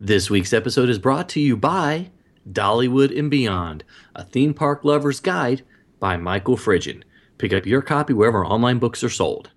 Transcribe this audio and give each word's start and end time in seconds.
This 0.00 0.28
week's 0.28 0.52
episode 0.52 0.90
is 0.90 0.98
brought 0.98 1.26
to 1.30 1.40
you 1.40 1.56
by 1.56 2.10
Dollywood 2.46 3.18
and 3.18 3.30
Beyond, 3.30 3.82
a 4.14 4.24
theme 4.24 4.52
park 4.52 4.84
lover's 4.84 5.20
guide 5.20 5.62
by 5.98 6.18
Michael 6.18 6.58
Fridgen. 6.58 7.02
Pick 7.38 7.54
up 7.54 7.64
your 7.64 7.80
copy 7.80 8.12
wherever 8.12 8.44
online 8.44 8.78
books 8.78 9.02
are 9.02 9.08
sold. 9.08 9.52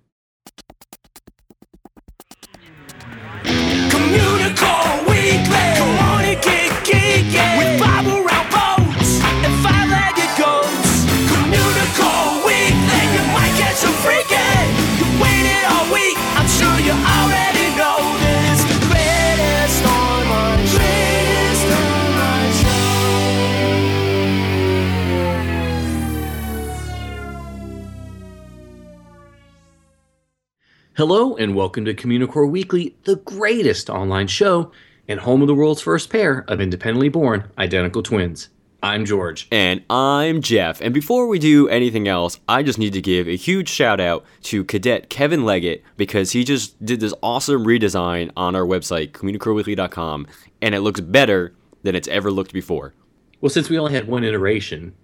Hello 31.00 31.34
and 31.34 31.54
welcome 31.54 31.86
to 31.86 31.94
Communicore 31.94 32.46
Weekly, 32.46 32.94
the 33.04 33.16
greatest 33.16 33.88
online 33.88 34.26
show 34.26 34.70
and 35.08 35.20
home 35.20 35.40
of 35.40 35.46
the 35.48 35.54
world's 35.54 35.80
first 35.80 36.10
pair 36.10 36.44
of 36.46 36.60
independently 36.60 37.08
born 37.08 37.50
identical 37.56 38.02
twins. 38.02 38.50
I'm 38.82 39.06
George. 39.06 39.48
And 39.50 39.82
I'm 39.88 40.42
Jeff. 40.42 40.82
And 40.82 40.92
before 40.92 41.26
we 41.26 41.38
do 41.38 41.66
anything 41.70 42.06
else, 42.06 42.38
I 42.46 42.62
just 42.62 42.78
need 42.78 42.92
to 42.92 43.00
give 43.00 43.26
a 43.28 43.36
huge 43.36 43.70
shout 43.70 43.98
out 43.98 44.26
to 44.42 44.62
Cadet 44.62 45.08
Kevin 45.08 45.46
Leggett 45.46 45.82
because 45.96 46.32
he 46.32 46.44
just 46.44 46.84
did 46.84 47.00
this 47.00 47.14
awesome 47.22 47.64
redesign 47.64 48.30
on 48.36 48.54
our 48.54 48.66
website, 48.66 49.12
communicoreweekly.com, 49.12 50.26
and 50.60 50.74
it 50.74 50.80
looks 50.80 51.00
better 51.00 51.54
than 51.82 51.94
it's 51.94 52.08
ever 52.08 52.30
looked 52.30 52.52
before. 52.52 52.92
Well, 53.40 53.48
since 53.48 53.70
we 53.70 53.78
only 53.78 53.94
had 53.94 54.06
one 54.06 54.22
iteration, 54.22 54.94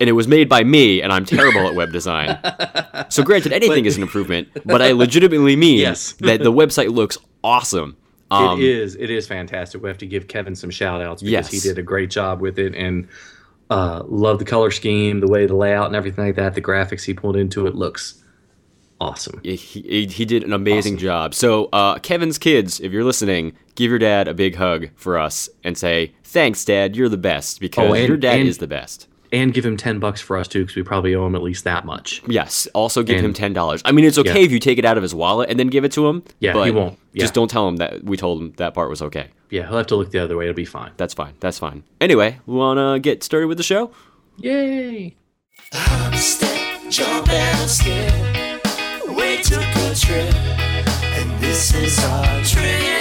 And 0.00 0.08
it 0.08 0.12
was 0.12 0.28
made 0.28 0.48
by 0.48 0.62
me, 0.64 1.00
and 1.02 1.12
I'm 1.12 1.24
terrible 1.24 1.66
at 1.66 1.74
web 1.74 1.92
design. 1.92 2.38
So, 3.08 3.22
granted, 3.22 3.52
anything 3.52 3.86
is 3.86 3.96
an 3.96 4.02
improvement, 4.02 4.48
but 4.64 4.82
I 4.82 4.92
legitimately 4.92 5.56
mean 5.56 5.78
Yes. 5.78 6.12
that 6.20 6.42
the 6.42 6.52
website 6.52 6.92
looks 6.94 7.16
awesome. 7.42 7.96
Um, 8.30 8.60
it 8.60 8.64
is 8.66 8.96
it 8.96 9.08
is 9.08 9.26
fantastic. 9.26 9.80
We 9.82 9.88
have 9.88 9.98
to 9.98 10.06
give 10.06 10.26
Kevin 10.28 10.56
some 10.56 10.70
shout 10.70 11.00
outs 11.00 11.22
because 11.22 11.32
Yes. 11.32 11.50
he 11.50 11.60
did 11.60 11.78
a 11.78 11.82
great 11.82 12.10
job 12.10 12.40
with 12.40 12.58
it 12.58 12.74
and 12.74 13.06
uh, 13.70 14.02
love 14.06 14.38
the 14.40 14.44
color 14.44 14.70
scheme, 14.72 15.20
the 15.20 15.28
way 15.28 15.46
the 15.46 15.54
layout 15.54 15.86
and 15.86 15.94
everything 15.96 16.24
like 16.26 16.34
that. 16.36 16.54
The 16.54 16.60
graphics 16.60 17.04
he 17.04 17.14
pulled 17.14 17.36
into 17.36 17.66
it 17.68 17.74
looks 17.76 18.22
awesome. 19.00 19.40
he, 19.42 19.56
he, 19.56 20.06
he 20.06 20.24
did 20.24 20.42
an 20.42 20.52
amazing 20.52 20.96
job. 20.98 21.34
So, 21.34 21.66
uh, 21.72 21.98
Kevin's 21.98 22.38
kids, 22.38 22.80
if 22.80 22.92
you're 22.92 23.04
listening, 23.04 23.52
give 23.74 23.90
your 23.90 23.98
dad 23.98 24.26
a 24.28 24.34
big 24.34 24.56
hug 24.56 24.88
for 24.96 25.18
us 25.18 25.48
and 25.62 25.76
say, 25.76 26.14
Thanks, 26.24 26.64
Dad, 26.64 26.96
you're 26.96 27.08
the 27.08 27.16
best 27.16 27.60
because 27.60 27.90
Oh, 27.90 27.94
and- 27.94 28.08
your 28.08 28.16
dad 28.16 28.40
and- 28.40 28.48
is 28.48 28.58
the 28.58 28.66
best. 28.66 29.06
And 29.36 29.52
give 29.52 29.64
him 29.66 29.76
ten 29.76 29.98
bucks 29.98 30.20
for 30.20 30.36
us 30.36 30.48
too, 30.48 30.60
because 30.62 30.76
we 30.76 30.82
probably 30.82 31.14
owe 31.14 31.26
him 31.26 31.34
at 31.34 31.42
least 31.42 31.64
that 31.64 31.84
much. 31.84 32.22
Yes. 32.26 32.66
Also, 32.74 33.02
give 33.02 33.20
him 33.20 33.32
ten 33.34 33.52
dollars. 33.52 33.82
I 33.84 33.92
mean, 33.92 34.04
it's 34.04 34.16
okay 34.18 34.38
Yeah. 34.40 34.44
if 34.46 34.50
you 34.52 34.58
take 34.58 34.78
it 34.78 34.84
out 34.84 34.96
of 34.96 35.02
his 35.02 35.14
wallet 35.14 35.50
and 35.50 35.58
then 35.58 35.66
give 35.68 35.84
it 35.84 35.92
to 35.92 36.06
him. 36.08 36.22
Yeah, 36.40 36.52
but 36.54 36.64
he 36.64 36.70
won't. 36.70 36.98
Yeah. 37.12 37.22
Just 37.24 37.34
don't 37.34 37.48
tell 37.50 37.68
him 37.68 37.76
that 37.76 38.02
we 38.04 38.16
told 38.16 38.40
him 38.40 38.52
that 38.56 38.72
part 38.74 38.88
was 38.90 39.02
okay. 39.02 39.28
Yeah, 39.50 39.68
he'll 39.68 39.76
have 39.76 39.86
to 39.88 39.96
look 39.96 40.10
the 40.10 40.18
other 40.20 40.36
way. 40.36 40.44
It'll 40.46 40.54
be 40.54 40.64
fine. 40.64 40.92
That's 40.96 41.14
fine. 41.14 41.34
That's 41.40 41.58
fine. 41.58 41.84
Anyway, 42.00 42.38
we 42.46 42.54
wanna 42.56 42.98
get 42.98 43.22
started 43.22 43.46
with 43.48 43.58
the 43.58 43.62
show. 43.64 43.90
Yay! 44.38 45.14
Jump, 46.88 47.28
and 47.28 47.70
skip. 47.70 48.64
We 49.08 49.42
took 49.42 49.60
a 49.60 49.94
trip, 49.94 50.34
and 51.02 51.40
this 51.42 51.74
is 51.74 51.98
our 52.04 52.42
trip. 52.44 52.95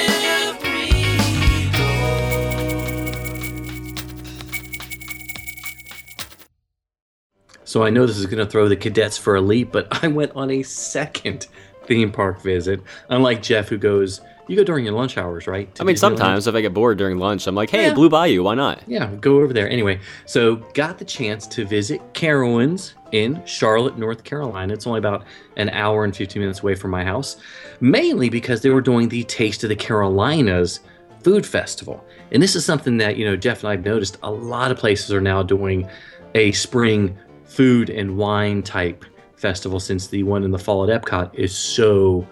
So 7.75 7.83
I 7.83 7.89
know 7.89 8.05
this 8.05 8.17
is 8.17 8.25
going 8.25 8.37
to 8.37 8.49
throw 8.49 8.69
the 8.69 8.77
cadets 8.77 9.17
for 9.17 9.35
a 9.35 9.41
leap, 9.41 9.73
but 9.73 9.89
I 10.01 10.07
went 10.07 10.31
on 10.33 10.49
a 10.49 10.63
second 10.63 11.47
theme 11.87 12.09
park 12.09 12.41
visit. 12.41 12.79
Unlike 13.09 13.43
Jeff, 13.43 13.67
who 13.67 13.77
goes, 13.77 14.21
"You 14.47 14.55
go 14.55 14.63
during 14.63 14.85
your 14.85 14.93
lunch 14.93 15.17
hours, 15.17 15.45
right?" 15.45 15.69
I 15.81 15.83
mean, 15.83 15.97
sometimes 15.97 16.47
if 16.47 16.55
I 16.55 16.61
get 16.61 16.73
bored 16.73 16.97
during 16.97 17.17
lunch, 17.17 17.47
I'm 17.47 17.53
like, 17.53 17.69
Hey, 17.69 17.87
Yeah. 17.87 17.93
Blue 17.93 18.07
Bayou, 18.07 18.43
why 18.43 18.55
not? 18.55 18.81
Yeah, 18.87 19.13
go 19.15 19.41
over 19.41 19.51
there. 19.51 19.69
Anyway, 19.69 19.99
so 20.25 20.55
got 20.73 20.99
the 20.99 21.03
chance 21.03 21.47
to 21.47 21.65
visit 21.65 21.99
Carowinds 22.13 22.93
in 23.11 23.43
Charlotte, 23.45 23.97
North 23.97 24.23
Carolina. 24.23 24.71
It's 24.71 24.87
only 24.87 24.99
about 24.99 25.25
an 25.57 25.67
hour 25.71 26.05
and 26.05 26.15
15 26.15 26.41
minutes 26.41 26.61
away 26.61 26.75
from 26.75 26.91
my 26.91 27.03
house, 27.03 27.35
mainly 27.81 28.29
because 28.29 28.61
they 28.61 28.69
were 28.69 28.79
doing 28.79 29.09
the 29.09 29.25
Taste 29.25 29.65
of 29.65 29.69
the 29.69 29.75
Carolinas 29.75 30.79
food 31.25 31.45
festival. 31.45 32.05
And 32.31 32.41
this 32.41 32.55
is 32.55 32.63
something 32.63 32.95
that, 32.99 33.17
you 33.17 33.25
know, 33.25 33.35
Jeff 33.35 33.63
and 33.63 33.67
I 33.67 33.71
have 33.71 33.83
noticed 33.83 34.17
a 34.23 34.31
lot 34.31 34.71
of 34.71 34.77
places 34.77 35.11
are 35.11 35.19
now 35.19 35.43
doing 35.43 35.89
a 36.35 36.51
spring 36.53 37.17
food 37.45 37.89
and 37.89 38.17
wine 38.17 38.61
type 38.63 39.05
festival 39.35 39.79
since 39.79 40.07
the 40.07 40.23
one 40.23 40.43
in 40.43 40.51
the 40.51 40.59
fall 40.59 40.89
at 40.89 41.01
Epcot 41.01 41.33
is 41.33 41.55
so 41.55 42.27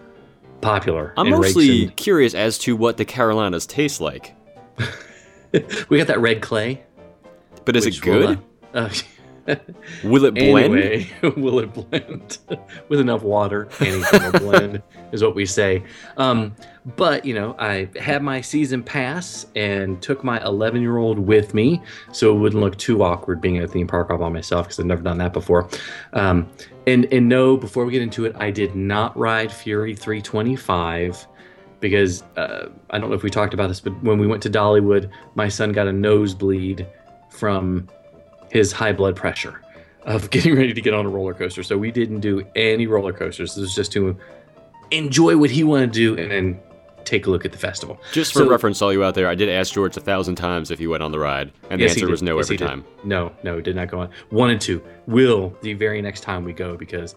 popular. 0.61 1.13
I'm 1.17 1.29
mostly 1.29 1.83
in- 1.83 1.89
curious 1.91 2.33
as 2.33 2.57
to 2.59 2.75
what 2.75 2.97
the 2.97 3.05
Carolinas 3.05 3.65
taste 3.65 4.01
like. 4.01 4.35
we 5.89 5.97
got 5.97 6.07
that 6.07 6.19
red 6.19 6.41
clay. 6.41 6.83
But 7.65 7.75
is 7.75 7.85
it 7.85 8.05
will, 8.05 8.35
good? 8.35 8.39
uh, 8.73 8.89
Will 10.03 10.25
it 10.25 10.35
blend? 10.35 10.77
Anyway, 10.77 11.09
will 11.35 11.59
it 11.59 11.73
blend 11.73 12.37
with 12.89 12.99
enough 12.99 13.23
water? 13.23 13.67
Anything 13.79 14.23
will 14.23 14.39
blend, 14.39 14.83
is 15.11 15.21
what 15.21 15.35
we 15.35 15.45
say. 15.45 15.83
Um, 16.17 16.55
but 16.95 17.25
you 17.25 17.33
know, 17.33 17.55
I 17.59 17.89
had 17.99 18.23
my 18.23 18.39
season 18.39 18.83
pass 18.83 19.45
and 19.55 20.01
took 20.01 20.23
my 20.23 20.43
11 20.45 20.81
year 20.81 20.97
old 20.97 21.19
with 21.19 21.53
me, 21.53 21.81
so 22.11 22.33
it 22.35 22.39
wouldn't 22.39 22.61
look 22.61 22.77
too 22.77 23.03
awkward 23.03 23.41
being 23.41 23.57
at 23.57 23.65
a 23.65 23.67
theme 23.67 23.87
park 23.87 24.09
all 24.09 24.17
by 24.17 24.29
myself 24.29 24.67
because 24.67 24.79
I've 24.79 24.85
never 24.85 25.01
done 25.01 25.17
that 25.17 25.33
before. 25.33 25.67
Um, 26.13 26.49
and 26.87 27.05
and 27.11 27.27
no, 27.27 27.57
before 27.57 27.85
we 27.85 27.91
get 27.91 28.01
into 28.01 28.25
it, 28.25 28.35
I 28.37 28.49
did 28.49 28.75
not 28.75 29.17
ride 29.17 29.51
Fury 29.51 29.93
325 29.93 31.27
because 31.81 32.23
uh, 32.37 32.69
I 32.91 32.97
don't 32.97 33.09
know 33.09 33.15
if 33.15 33.23
we 33.23 33.29
talked 33.29 33.53
about 33.53 33.67
this, 33.67 33.81
but 33.81 33.91
when 34.03 34.17
we 34.17 34.25
went 34.25 34.41
to 34.43 34.49
Dollywood, 34.49 35.09
my 35.35 35.49
son 35.49 35.73
got 35.73 35.85
a 35.85 35.91
nosebleed 35.91 36.87
from 37.29 37.89
his 38.53 38.71
high 38.71 38.93
blood 38.93 39.15
pressure 39.15 39.59
of 40.03 40.29
getting 40.35 40.55
ready 40.55 40.73
to 40.73 40.81
get 40.81 40.93
on 40.93 41.05
a 41.05 41.09
roller 41.09 41.33
coaster. 41.33 41.63
So 41.63 41.77
we 41.77 41.91
didn't 41.91 42.19
do 42.21 42.45
any 42.55 42.87
roller 42.87 43.11
coasters. 43.11 43.55
This 43.55 43.61
was 43.61 43.75
just 43.75 43.91
to 43.93 44.15
enjoy 44.91 45.35
what 45.37 45.49
he 45.49 45.63
wanted 45.63 45.91
to 45.93 46.15
do 46.15 46.21
and 46.21 46.31
then 46.31 46.59
take 47.03 47.25
a 47.25 47.29
look 47.29 47.43
at 47.45 47.51
the 47.51 47.57
festival. 47.57 47.99
Just 48.13 48.31
for 48.31 48.39
So- 48.39 48.49
reference, 48.49 48.81
all 48.81 48.93
you 48.93 49.03
out 49.03 49.15
there, 49.15 49.27
I 49.27 49.35
did 49.35 49.49
ask 49.49 49.73
George 49.73 49.97
a 49.97 49.99
thousand 49.99 50.35
times 50.35 50.71
if 50.71 50.79
he 50.79 50.87
went 50.87 51.03
on 51.03 51.11
the 51.11 51.19
ride, 51.19 51.51
and 51.69 51.79
the 51.81 51.85
Yes, 51.85 51.95
he 51.95 52.01
answer 52.01 52.11
was 52.11 52.21
no 52.21 52.37
Yes, 52.37 52.45
every 52.45 52.57
time. 52.57 52.85
No, 53.03 53.31
no, 53.43 53.59
did 53.59 53.75
not 53.75 53.89
go 53.89 53.99
on. 53.99 54.09
Wanted 54.31 54.61
to. 54.61 54.81
Will 55.07 55.53
the 55.61 55.73
very 55.73 56.01
next 56.01 56.21
time 56.21 56.45
we 56.45 56.53
go 56.53 56.77
because 56.77 57.15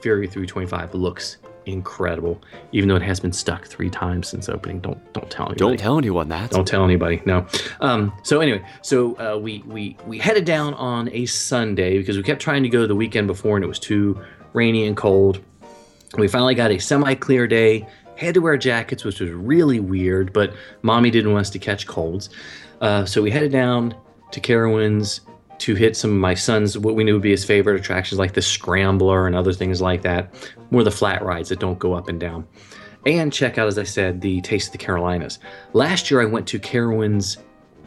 Fury 0.00 0.26
325 0.26 0.94
looks 0.94 1.36
incredible. 1.68 2.42
Even 2.72 2.88
though 2.88 2.96
it 2.96 3.02
has 3.02 3.20
been 3.20 3.32
stuck 3.32 3.66
three 3.66 3.90
times 3.90 4.28
since 4.28 4.48
opening. 4.48 4.80
Don't 4.80 5.12
don't 5.12 5.30
tell 5.30 5.46
anybody. 5.46 5.58
Don't 5.58 5.78
tell 5.78 5.98
anyone 5.98 6.28
that. 6.28 6.50
Don't 6.50 6.66
tell 6.66 6.84
anybody. 6.84 7.22
No. 7.26 7.46
Um, 7.80 8.12
so 8.22 8.40
anyway, 8.40 8.64
so 8.82 9.16
uh, 9.18 9.38
we 9.38 9.62
we 9.66 9.96
we 10.06 10.18
headed 10.18 10.44
down 10.44 10.74
on 10.74 11.08
a 11.12 11.26
Sunday 11.26 11.98
because 11.98 12.16
we 12.16 12.22
kept 12.22 12.40
trying 12.40 12.62
to 12.62 12.68
go 12.68 12.86
the 12.86 12.94
weekend 12.96 13.26
before 13.26 13.56
and 13.56 13.64
it 13.64 13.68
was 13.68 13.78
too 13.78 14.20
rainy 14.52 14.86
and 14.86 14.96
cold. 14.96 15.40
We 16.16 16.26
finally 16.26 16.54
got 16.54 16.70
a 16.70 16.78
semi-clear 16.78 17.46
day. 17.46 17.86
Had 18.16 18.34
to 18.34 18.40
wear 18.40 18.56
jackets, 18.56 19.04
which 19.04 19.20
was 19.20 19.30
really 19.30 19.78
weird, 19.78 20.32
but 20.32 20.54
mommy 20.82 21.10
didn't 21.10 21.32
want 21.32 21.42
us 21.42 21.50
to 21.50 21.58
catch 21.58 21.86
colds. 21.86 22.30
Uh, 22.80 23.04
so 23.04 23.22
we 23.22 23.30
headed 23.30 23.52
down 23.52 23.94
to 24.32 24.40
Carowinds 24.40 25.20
to 25.58 25.74
hit 25.74 25.96
some 25.96 26.10
of 26.10 26.16
my 26.16 26.34
son's 26.34 26.78
what 26.78 26.94
we 26.94 27.04
knew 27.04 27.14
would 27.14 27.22
be 27.22 27.30
his 27.30 27.44
favorite 27.44 27.80
attractions, 27.80 28.18
like 28.18 28.34
the 28.34 28.42
Scrambler 28.42 29.26
and 29.26 29.34
other 29.34 29.52
things 29.52 29.80
like 29.80 30.02
that. 30.02 30.32
More 30.70 30.84
the 30.84 30.90
flat 30.90 31.22
rides 31.24 31.48
that 31.48 31.58
don't 31.58 31.78
go 31.78 31.94
up 31.94 32.08
and 32.08 32.20
down 32.20 32.46
and 33.06 33.32
check 33.32 33.58
out, 33.58 33.68
as 33.68 33.78
I 33.78 33.84
said, 33.84 34.20
the 34.20 34.40
Taste 34.40 34.68
of 34.68 34.72
the 34.72 34.78
Carolinas. 34.78 35.38
Last 35.72 36.10
year, 36.10 36.20
I 36.20 36.26
went 36.26 36.46
to 36.48 36.58
Carowinds 36.58 37.38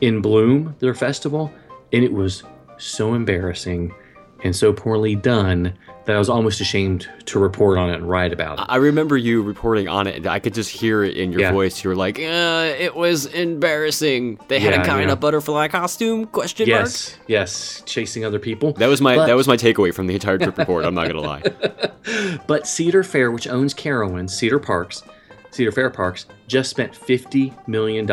in 0.01 0.21
Bloom, 0.21 0.75
their 0.79 0.93
festival, 0.93 1.53
and 1.93 2.03
it 2.03 2.11
was 2.11 2.43
so 2.77 3.13
embarrassing 3.13 3.93
and 4.43 4.55
so 4.55 4.73
poorly 4.73 5.15
done 5.15 5.73
that 6.05 6.15
I 6.15 6.19
was 6.19 6.29
almost 6.29 6.59
ashamed 6.61 7.07
to 7.25 7.37
report 7.37 7.77
on 7.77 7.91
it 7.91 7.95
and 7.97 8.09
write 8.09 8.33
about 8.33 8.59
it. 8.59 8.65
I 8.67 8.77
remember 8.77 9.15
you 9.17 9.43
reporting 9.43 9.87
on 9.87 10.07
it, 10.07 10.15
and 10.15 10.25
I 10.27 10.39
could 10.39 10.55
just 10.55 10.71
hear 10.71 11.03
it 11.03 11.15
in 11.15 11.31
your 11.31 11.41
Yeah. 11.41 11.51
voice. 11.51 11.83
You 11.83 11.91
were 11.91 11.95
like, 11.95 12.17
uh, 12.17 12.73
"It 12.79 12.95
was 12.95 13.27
embarrassing. 13.27 14.39
They 14.47 14.59
had 14.59 14.73
Yeah, 14.73 14.81
a 14.81 14.85
kind 14.85 15.05
yeah. 15.07 15.13
of 15.13 15.19
butterfly 15.19 15.67
costume?" 15.67 16.25
Question 16.25 16.67
mark. 16.69 16.81
yes, 16.81 17.17
yes, 17.27 17.83
chasing 17.85 18.25
other 18.25 18.39
people. 18.39 18.73
That 18.73 18.87
was 18.89 18.99
my 18.99 19.15
But- 19.15 19.27
that 19.27 19.35
was 19.35 19.47
my 19.47 19.57
takeaway 19.57 19.93
from 19.93 20.07
the 20.07 20.15
entire 20.15 20.39
trip 20.39 20.57
report. 20.57 20.85
I'm 20.85 20.95
not 20.95 21.07
gonna 21.07 21.21
lie. 21.21 21.43
But 22.47 22.65
Cedar 22.67 23.03
Fair, 23.03 23.29
which 23.31 23.47
owns 23.47 23.75
Carowinds, 23.75 24.31
Cedar 24.31 24.57
Parks, 24.57 25.03
Cedar 25.51 25.71
Fair 25.71 25.91
Parks, 25.91 26.25
just 26.47 26.71
spent 26.71 26.93
$50 26.95 27.53
million. 27.67 28.07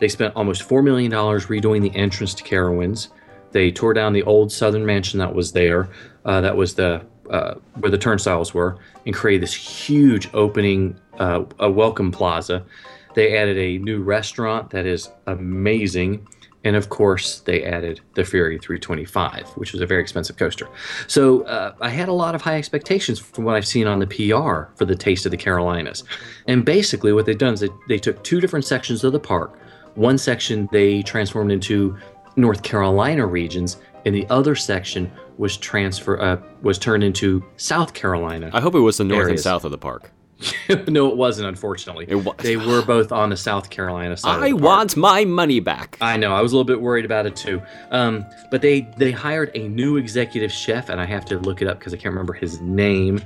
They 0.00 0.08
spent 0.08 0.32
almost 0.34 0.68
$4 0.68 0.82
million 0.82 1.12
redoing 1.12 1.80
the 1.80 1.94
entrance 1.96 2.34
to 2.34 2.42
Carowinds. 2.42 3.08
They 3.54 3.70
tore 3.70 3.94
down 3.94 4.12
the 4.12 4.24
old 4.24 4.50
Southern 4.50 4.84
Mansion 4.84 5.20
that 5.20 5.32
was 5.32 5.52
there. 5.52 5.88
Uh, 6.24 6.40
that 6.40 6.56
was 6.56 6.74
the 6.74 7.06
uh, 7.30 7.54
where 7.78 7.90
the 7.90 7.96
turnstiles 7.96 8.52
were, 8.52 8.76
and 9.06 9.14
created 9.14 9.42
this 9.42 9.54
huge 9.54 10.28
opening, 10.34 10.98
uh, 11.18 11.44
a 11.60 11.70
welcome 11.70 12.10
plaza. 12.10 12.66
They 13.14 13.38
added 13.38 13.56
a 13.56 13.78
new 13.78 14.02
restaurant 14.02 14.70
that 14.70 14.84
is 14.86 15.08
amazing. 15.26 16.26
And 16.64 16.74
of 16.76 16.88
course, 16.88 17.40
they 17.40 17.62
added 17.62 18.00
the 18.14 18.24
Fury 18.24 18.58
325, 18.58 19.50
which 19.50 19.72
was 19.72 19.80
a 19.80 19.86
very 19.86 20.02
expensive 20.02 20.36
coaster. 20.36 20.68
So 21.06 21.42
uh, 21.42 21.74
I 21.80 21.90
had 21.90 22.08
a 22.08 22.12
lot 22.12 22.34
of 22.34 22.42
high 22.42 22.56
expectations 22.56 23.20
from 23.20 23.44
what 23.44 23.54
I've 23.54 23.66
seen 23.66 23.86
on 23.86 24.00
the 24.00 24.06
PR 24.06 24.74
for 24.76 24.84
the 24.84 24.96
Taste 24.96 25.26
of 25.26 25.30
the 25.30 25.36
Carolinas. 25.36 26.02
And 26.48 26.64
basically, 26.64 27.12
what 27.12 27.26
they've 27.26 27.38
done 27.38 27.54
is 27.54 27.60
they, 27.60 27.68
they 27.88 27.98
took 27.98 28.24
two 28.24 28.40
different 28.40 28.64
sections 28.64 29.04
of 29.04 29.12
the 29.12 29.20
park. 29.20 29.58
One 29.94 30.18
section 30.18 30.68
they 30.72 31.02
transformed 31.02 31.52
into 31.52 31.96
North 32.36 32.62
Carolina 32.62 33.26
regions, 33.26 33.78
and 34.04 34.14
the 34.14 34.26
other 34.30 34.54
section 34.54 35.10
was 35.38 35.56
transfer 35.56 36.20
uh, 36.20 36.36
was 36.62 36.78
turned 36.78 37.02
into 37.04 37.44
South 37.56 37.94
Carolina. 37.94 38.50
I 38.52 38.60
hope 38.60 38.74
it 38.74 38.80
was 38.80 38.98
the 38.98 39.04
north 39.04 39.20
and 39.22 39.28
Areas. 39.30 39.42
south 39.42 39.64
of 39.64 39.70
the 39.70 39.78
park. 39.78 40.10
no, 40.88 41.08
it 41.08 41.16
wasn't. 41.16 41.48
Unfortunately, 41.48 42.06
It 42.08 42.16
wa- 42.16 42.34
they 42.38 42.56
were 42.56 42.82
both 42.82 43.12
on 43.12 43.30
the 43.30 43.36
South 43.36 43.70
Carolina 43.70 44.16
side. 44.16 44.42
I 44.42 44.52
want 44.52 44.96
my 44.96 45.24
money 45.24 45.60
back. 45.60 45.96
I 46.00 46.16
know. 46.16 46.34
I 46.34 46.42
was 46.42 46.52
a 46.52 46.56
little 46.56 46.66
bit 46.66 46.80
worried 46.80 47.04
about 47.04 47.24
it 47.24 47.36
too. 47.36 47.62
Um, 47.90 48.26
but 48.50 48.60
they 48.60 48.82
they 48.98 49.10
hired 49.12 49.50
a 49.54 49.68
new 49.68 49.96
executive 49.96 50.50
chef, 50.52 50.88
and 50.88 51.00
I 51.00 51.04
have 51.06 51.24
to 51.26 51.38
look 51.38 51.62
it 51.62 51.68
up 51.68 51.78
because 51.78 51.94
I 51.94 51.96
can't 51.96 52.12
remember 52.12 52.32
his 52.32 52.60
name. 52.60 53.22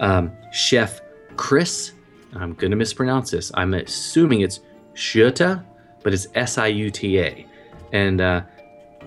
Um, 0.00 0.32
chef 0.52 1.00
Chris. 1.36 1.92
I'm 2.34 2.54
gonna 2.54 2.76
mispronounce 2.76 3.30
this. 3.32 3.50
I'm 3.54 3.74
assuming 3.74 4.40
it's 4.40 4.60
Shuta, 4.94 5.62
but 6.02 6.14
it's 6.14 6.28
S-I-U-T-A. 6.34 7.46
And 7.92 8.20
uh, 8.20 8.42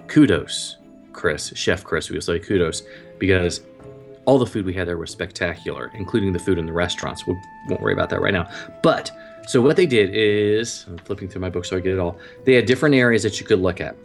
kudos, 0.08 0.78
Chris, 1.14 1.52
Chef 1.56 1.84
Chris. 1.84 2.10
We'll 2.10 2.22
say 2.22 2.40
kudos 2.40 2.84
because 3.20 3.62
all 4.26 4.40
the 4.40 4.46
food 4.46 4.66
we 4.66 4.74
had 4.74 4.88
there 4.88 4.98
was 4.98 5.12
spectacular, 5.12 5.92
including 5.96 6.34
the 6.34 6.40
food 6.40 6.58
in 6.58 6.66
the 6.66 6.74
restaurants. 6.74 7.26
We 7.26 7.40
won't 7.68 7.82
worry 7.82 7.94
about 7.94 8.10
that 8.10 8.22
right 8.22 8.34
now. 8.34 8.50
But 8.82 9.12
so 9.48 9.62
what 9.62 9.76
they 9.76 9.86
did 9.86 10.10
is, 10.14 10.86
I'm 10.88 10.98
flipping 10.98 11.30
through 11.30 11.42
my 11.42 11.50
book 11.50 11.66
so 11.66 11.78
I 11.78 11.80
get 11.80 11.94
it 11.94 12.00
all. 12.00 12.18
They 12.44 12.54
had 12.54 12.66
different 12.66 12.96
areas 12.96 13.24
that 13.24 13.40
you 13.40 13.46
could 13.46 13.60
look 13.60 13.80
at. 13.80 13.96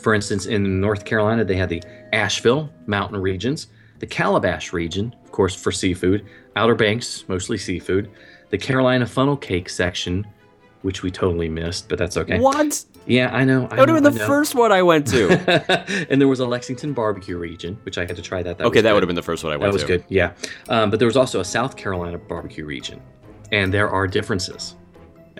For 0.00 0.14
instance, 0.14 0.46
in 0.46 0.80
North 0.80 1.04
Carolina, 1.04 1.44
they 1.44 1.56
had 1.56 1.68
the 1.68 1.82
Asheville 2.12 2.70
mountain 2.86 3.20
regions, 3.20 3.68
the 3.98 4.06
Calabash 4.06 4.72
region, 4.72 5.14
of 5.24 5.32
course, 5.32 5.54
for 5.54 5.72
seafood, 5.72 6.26
Outer 6.56 6.74
Banks, 6.74 7.24
mostly 7.28 7.58
seafood, 7.58 8.10
the 8.50 8.58
Carolina 8.58 9.06
funnel 9.06 9.36
cake 9.36 9.68
section, 9.68 10.26
which 10.82 11.02
we 11.02 11.10
totally 11.10 11.48
missed, 11.48 11.88
but 11.88 11.98
that's 11.98 12.16
okay. 12.16 12.38
What? 12.38 12.84
Yeah, 13.06 13.34
I 13.34 13.44
know. 13.44 13.64
I 13.70 13.76
That 13.76 13.78
would 13.80 13.88
have 13.90 14.02
been 14.02 14.12
the 14.12 14.26
first 14.26 14.54
one 14.54 14.72
I 14.72 14.82
went 14.82 15.06
to. 15.08 16.06
and 16.10 16.20
there 16.20 16.28
was 16.28 16.40
a 16.40 16.46
Lexington 16.46 16.92
barbecue 16.92 17.36
region, 17.36 17.78
which 17.82 17.98
I 17.98 18.06
had 18.06 18.16
to 18.16 18.22
try 18.22 18.42
that. 18.42 18.58
that 18.58 18.66
okay, 18.66 18.80
that 18.80 18.88
good. 18.90 18.94
would 18.94 19.02
have 19.02 19.08
been 19.08 19.16
the 19.16 19.22
first 19.22 19.44
one 19.44 19.52
I 19.52 19.56
went 19.56 19.68
That 19.68 19.72
was 19.74 19.82
to. 19.82 19.88
good, 19.88 20.04
yeah. 20.08 20.32
Um, 20.68 20.90
but 20.90 20.98
there 20.98 21.06
was 21.06 21.16
also 21.16 21.40
a 21.40 21.44
South 21.44 21.76
Carolina 21.76 22.18
barbecue 22.18 22.64
region, 22.64 23.00
and 23.52 23.72
there 23.72 23.90
are 23.90 24.06
differences. 24.06 24.76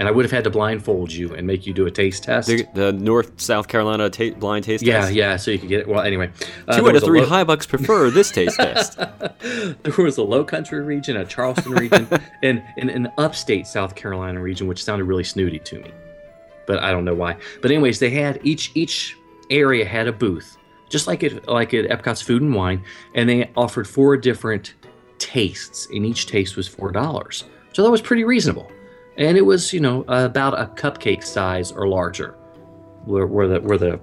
And 0.01 0.09
I 0.09 0.13
would 0.13 0.25
have 0.25 0.33
had 0.33 0.45
to 0.45 0.51
blindfold 0.51 1.13
you 1.13 1.35
and 1.35 1.47
make 1.47 1.67
you 1.67 1.75
do 1.75 1.85
a 1.87 1.91
taste 1.91 2.23
test. 2.25 2.49
The, 2.49 2.67
the 2.73 2.91
North 2.95 3.39
South 3.39 3.69
Carolina 3.69 4.09
ta- 4.09 4.31
blind 4.31 4.65
taste 4.65 4.83
yeah, 4.83 5.01
test. 5.03 5.13
yeah, 5.13 5.37
so 5.37 5.51
you 5.51 5.59
could 5.59 5.69
get 5.69 5.81
it. 5.81 5.89
Well, 5.89 6.01
anyway, 6.01 6.31
uh, 6.67 6.79
Two 6.79 6.89
out 6.89 6.97
of 6.97 7.05
three 7.05 7.21
low- 7.21 7.27
high 7.27 7.45
bucks 7.45 7.67
prefer 7.67 8.09
this 8.09 8.31
taste 8.31 8.57
test. 8.59 8.97
there 8.97 9.95
was 9.99 10.17
a 10.17 10.23
low 10.23 10.43
country 10.43 10.81
region, 10.81 11.19
a 11.19 11.27
Charleston 11.27 11.73
region, 11.73 12.09
and, 12.43 12.63
and 12.79 12.89
an 12.89 13.13
upstate 13.19 13.67
South 13.67 13.95
Carolina 13.95 14.41
region, 14.41 14.67
which 14.67 14.83
sounded 14.83 15.05
really 15.05 15.23
snooty 15.23 15.59
to 15.59 15.81
me. 15.81 15.91
But 16.67 16.79
I 16.83 16.93
don't 16.93 17.05
know 17.05 17.15
why. 17.15 17.37
But 17.61 17.71
anyways, 17.71 17.99
they 17.99 18.09
had 18.09 18.41
each 18.43 18.73
each 18.75 19.19
area 19.51 19.85
had 19.85 20.09
a 20.09 20.13
booth, 20.13 20.57
just 20.89 21.09
like 21.09 21.23
it 21.23 21.47
like 21.47 21.75
at 21.75 21.85
Epcot's 21.91 22.23
Food 22.23 22.41
and 22.41 22.55
Wine, 22.55 22.83
and 23.15 23.29
they 23.29 23.51
offered 23.55 23.87
four 23.87 24.17
different 24.17 24.73
tastes, 25.19 25.89
and 25.93 26.07
each 26.07 26.27
taste 26.27 26.57
was 26.57 26.67
four 26.67 26.91
dollars. 26.91 27.45
So 27.75 27.83
that 27.83 27.91
was 27.91 28.01
pretty 28.01 28.25
reasonable, 28.25 28.71
and 29.17 29.37
it 29.37 29.43
was 29.43 29.73
you 29.73 29.81
know 29.81 30.05
about 30.09 30.59
a 30.59 30.67
cupcake 30.81 31.25
size 31.25 31.73
or 31.73 31.89
larger, 31.89 32.37
were, 33.07 33.27
were 33.27 33.49
the 33.49 33.61
were 33.61 33.79
the 33.79 34.01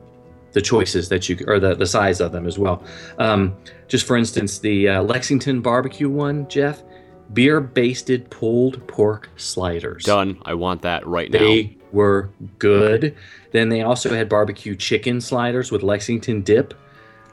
the 0.54 0.62
choices 0.62 1.10
that 1.10 1.30
you 1.30 1.38
or 1.48 1.60
the, 1.60 1.76
the 1.76 1.86
size 1.86 2.20
of 2.20 2.32
them 2.32 2.48
as 2.48 2.58
well. 2.58 2.84
Um, 3.20 3.56
just 3.88 4.06
for 4.06 4.18
instance, 4.18 4.60
the 4.60 4.90
uh, 4.90 5.04
Lexington 5.04 5.62
barbecue 5.62 6.10
one, 6.10 6.48
Jeff, 6.48 6.82
beer 7.34 7.62
basted 7.62 8.30
pulled 8.30 8.86
pork 8.88 9.30
sliders. 9.36 10.04
Done. 10.04 10.40
I 10.46 10.54
want 10.54 10.82
that 10.82 11.06
right 11.06 11.30
now. 11.30 11.40
They 11.40 11.78
were 11.92 12.30
good. 12.60 13.16
Then 13.52 13.70
they 13.70 13.82
also 13.82 14.14
had 14.14 14.30
barbecue 14.30 14.76
chicken 14.76 15.22
sliders 15.22 15.72
with 15.72 15.84
Lexington 15.84 16.42
dip. 16.42 16.74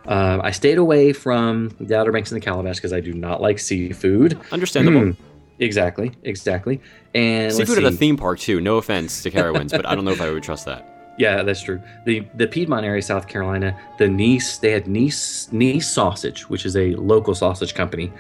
Uh, 0.07 0.41
I 0.43 0.51
stayed 0.51 0.79
away 0.79 1.13
from 1.13 1.75
the 1.81 1.99
Outer 1.99 2.13
Banks 2.13 2.31
and 2.31 2.41
the 2.41 2.45
Calabash 2.45 2.77
because 2.77 2.93
I 2.93 3.01
do 3.01 3.15
not 3.15 3.41
like 3.41 3.59
seafood. 3.59 4.39
Understandable. 4.53 5.17
Exactly, 5.59 6.13
exactly. 6.23 6.81
And 7.15 7.53
Seafood 7.53 7.79
at 7.79 7.85
a 7.85 7.93
theme 7.93 8.17
park 8.17 8.39
too. 8.39 8.61
No 8.61 8.79
offense 8.79 9.23
to 9.23 9.31
Carowinds, 9.31 9.71
but 9.77 9.87
I 9.87 9.95
don't 9.95 10.05
know 10.05 10.11
if 10.11 10.21
I 10.21 10.31
would 10.31 10.43
trust 10.43 10.67
that. 10.67 10.91
Yeah, 11.17 11.43
that's 11.43 11.63
true. 11.63 11.81
The 12.07 12.27
the 12.35 12.47
Piedmont 12.47 12.85
area, 12.85 13.03
South 13.03 13.29
Carolina, 13.29 13.79
the 13.99 14.09
Nice, 14.09 14.59
they 14.59 14.73
had 14.73 14.89
Nice 14.89 15.49
Nice 15.53 15.89
sausage, 15.89 16.49
which 16.49 16.67
is 16.67 16.77
a 16.77 16.95
local 16.97 17.35
sausage 17.35 17.75
company, 17.75 18.13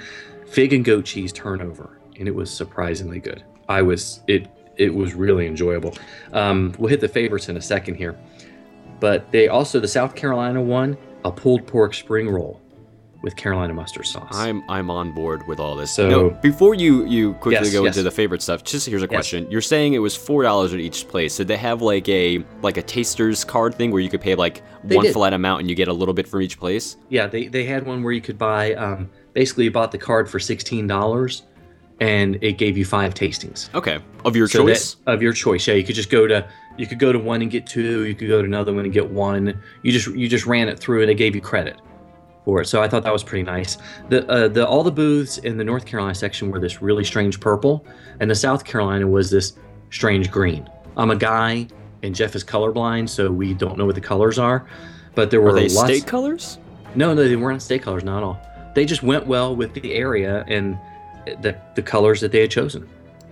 fig 0.46 0.72
and 0.72 0.84
goat 0.84 1.04
cheese 1.04 1.32
turnover, 1.32 1.98
and 2.18 2.28
it 2.28 2.34
was 2.34 2.52
surprisingly 2.52 3.18
good. 3.18 3.42
I 3.68 3.82
was 3.82 4.20
it 4.28 4.48
it 4.76 4.94
was 4.94 5.14
really 5.14 5.46
enjoyable. 5.46 5.94
Um, 6.32 6.74
we'll 6.78 6.90
hit 6.90 7.00
the 7.00 7.08
favorites 7.08 7.48
in 7.48 7.56
a 7.56 7.60
second 7.60 7.96
here, 7.96 8.16
but 9.00 9.30
they 9.32 9.48
also 9.48 9.80
the 9.80 9.88
South 9.88 10.14
Carolina 10.14 10.62
one, 10.62 10.96
a 11.24 11.32
pulled 11.32 11.66
pork 11.66 11.94
spring 11.94 12.28
roll 12.28 12.60
with 13.24 13.34
Carolina 13.36 13.74
mustard 13.74 14.06
sauce. 14.06 14.28
I'm 14.32 14.62
I'm 14.68 14.90
on 14.90 15.10
board 15.12 15.46
with 15.48 15.58
all 15.58 15.74
this. 15.74 15.90
So- 15.90 16.08
No, 16.08 16.30
before 16.30 16.74
you 16.74 17.04
you 17.06 17.32
quickly 17.34 17.52
Yes, 17.64 17.72
go 17.72 17.82
yes. 17.84 17.96
into 17.96 18.04
the 18.04 18.10
favorite 18.10 18.42
stuff, 18.42 18.62
just 18.62 18.86
here's 18.86 19.02
a 19.02 19.08
question. 19.08 19.50
You're 19.50 19.60
saying 19.62 19.94
it 19.94 19.98
was 19.98 20.14
four 20.14 20.42
dollars 20.42 20.72
at 20.74 20.80
each 20.80 21.08
place. 21.08 21.36
Did 21.36 21.48
they 21.48 21.56
have 21.56 21.82
like 21.82 22.08
a 22.08 22.44
like 22.62 22.76
a 22.76 22.82
taster's 22.82 23.42
card 23.44 23.74
thing 23.74 23.90
where 23.90 24.00
you 24.02 24.10
could 24.10 24.20
pay 24.20 24.34
like 24.34 24.62
They 24.84 24.96
one 24.96 25.06
did. 25.06 25.14
flat 25.14 25.32
amount 25.32 25.60
and 25.60 25.70
you 25.70 25.74
get 25.74 25.88
a 25.88 25.92
little 25.92 26.14
bit 26.14 26.28
from 26.28 26.42
each 26.42 26.58
place? 26.60 26.96
Yeah, 27.08 27.26
they, 27.26 27.46
they 27.48 27.64
had 27.64 27.86
one 27.86 28.02
where 28.02 28.12
you 28.12 28.20
could 28.20 28.38
buy 28.38 28.74
um, 28.74 29.08
basically 29.32 29.64
you 29.64 29.70
bought 29.72 29.90
the 29.90 29.98
card 29.98 30.30
for 30.30 30.38
sixteen 30.38 30.86
dollars, 30.86 31.42
and 32.00 32.38
it 32.42 32.58
gave 32.58 32.76
you 32.76 32.84
five 32.84 33.14
tastings. 33.14 33.72
Okay, 33.74 33.98
of 34.24 34.36
your 34.36 34.46
So 34.48 34.58
that- 34.66 34.72
choice. 34.74 34.96
of 35.06 35.22
your 35.22 35.32
choice. 35.32 35.66
Yeah, 35.66 35.74
you 35.74 35.84
could 35.84 35.96
just 35.96 36.10
go 36.10 36.26
to 36.26 36.46
you 36.76 36.86
could 36.86 36.98
go 36.98 37.12
to 37.12 37.18
one 37.20 37.40
and 37.40 37.50
get 37.50 37.66
two. 37.66 38.04
You 38.04 38.14
could 38.14 38.28
go 38.28 38.40
to 38.42 38.44
another 38.46 38.72
one 38.74 38.84
and 38.84 38.92
get 38.92 39.08
one. 39.08 39.58
You 39.82 39.92
just 39.92 40.08
you 40.08 40.28
just 40.28 40.44
ran 40.46 40.68
it 40.68 40.78
through 40.78 41.02
and 41.02 41.10
it 41.10 41.14
gave 41.14 41.34
you 41.34 41.40
credit 41.40 41.76
for 42.44 42.60
it. 42.60 42.66
So 42.66 42.82
I 42.82 42.88
thought 42.88 43.02
that 43.04 43.12
was 43.12 43.24
pretty 43.24 43.44
nice. 43.44 43.78
The 44.08 44.28
uh, 44.28 44.48
the 44.48 44.66
all 44.66 44.82
the 44.82 44.92
booths 44.92 45.38
in 45.38 45.56
the 45.56 45.64
North 45.64 45.86
Carolina 45.86 46.14
section 46.14 46.50
were 46.50 46.60
this 46.60 46.82
really 46.82 47.04
strange 47.04 47.40
purple, 47.40 47.84
and 48.20 48.30
the 48.30 48.34
South 48.34 48.64
Carolina 48.64 49.06
was 49.06 49.30
this 49.30 49.54
strange 49.90 50.30
green. 50.30 50.68
I'm 50.96 51.10
a 51.10 51.16
guy, 51.16 51.66
and 52.02 52.14
Jeff 52.14 52.34
is 52.36 52.44
colorblind, 52.44 53.08
so 53.08 53.30
we 53.30 53.54
don't 53.54 53.78
know 53.78 53.86
what 53.86 53.94
the 53.94 54.00
colors 54.00 54.38
are. 54.38 54.66
But 55.14 55.30
there 55.30 55.40
were 55.40 55.50
Are 55.50 55.54
they 55.54 55.68
lots. 55.68 55.88
state 55.88 56.06
colors? 56.06 56.58
No, 56.94 57.14
no, 57.14 57.26
they 57.26 57.36
weren't 57.36 57.62
state 57.62 57.82
colors, 57.82 58.04
not 58.04 58.18
at 58.18 58.22
all. 58.24 58.40
They 58.74 58.84
just 58.84 59.02
went 59.02 59.26
well 59.26 59.54
with 59.54 59.72
the 59.74 59.94
area 59.94 60.44
and 60.48 60.78
the 61.40 61.56
the 61.74 61.82
colors 61.82 62.20
that 62.20 62.32
they 62.32 62.40
had 62.40 62.50
chosen. 62.50 62.88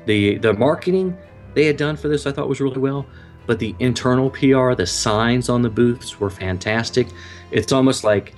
The 0.07 0.39
the 0.39 0.53
marketing 0.55 1.17
they 1.55 1.67
had 1.67 1.77
done 1.77 1.97
for 1.97 2.09
this 2.09 2.27
I 2.27 2.33
thought 2.33 2.49
was 2.49 2.61
really 2.61 2.79
well, 2.79 3.07
but 3.47 3.59
the 3.59 3.75
internal 3.79 4.31
PR, 4.31 4.75
the 4.75 4.87
signs 4.87 5.49
on 5.49 5.63
the 5.63 5.69
booths 5.69 6.19
were 6.19 6.31
fantastic. 6.31 7.09
It's 7.51 7.73
almost 7.73 8.05
like 8.05 8.35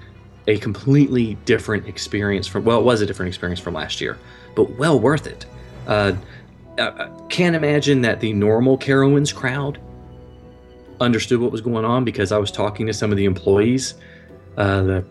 a 0.46 0.58
completely 0.58 1.34
different 1.44 1.86
experience 1.86 2.46
from 2.46 2.64
well, 2.64 2.80
it 2.80 2.84
was 2.84 3.00
a 3.00 3.06
different 3.06 3.28
experience 3.28 3.60
from 3.60 3.74
last 3.74 4.00
year, 4.00 4.18
but 4.54 4.70
well 4.78 4.98
worth 4.98 5.26
it. 5.26 5.46
Uh, 5.86 6.12
I 6.78 6.88
I 6.88 7.26
can't 7.28 7.56
imagine 7.56 8.02
that 8.02 8.20
the 8.20 8.32
normal 8.32 8.78
Carowinds 8.78 9.34
crowd 9.34 9.80
understood 11.00 11.40
what 11.40 11.50
was 11.50 11.60
going 11.60 11.84
on 11.84 12.04
because 12.04 12.30
I 12.32 12.38
was 12.38 12.50
talking 12.50 12.86
to 12.86 12.92
some 12.92 13.10
of 13.10 13.16
the 13.16 13.24
employees 13.24 13.94
uh, 14.56 14.82
the 14.82 15.04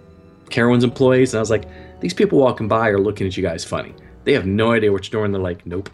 Carowinds 0.49 0.83
employees, 0.83 1.33
and 1.33 1.39
I 1.39 1.41
was 1.41 1.49
like, 1.49 1.65
these 1.99 2.13
people 2.13 2.39
walking 2.39 2.67
by 2.67 2.89
are 2.89 2.99
looking 2.99 3.27
at 3.27 3.35
you 3.37 3.43
guys 3.43 3.63
funny. 3.63 3.93
They 4.23 4.33
have 4.33 4.45
no 4.45 4.71
idea 4.71 4.91
what 4.91 5.11
you're 5.11 5.21
doing. 5.21 5.31
They're 5.31 5.41
like, 5.41 5.65
nope, 5.65 5.89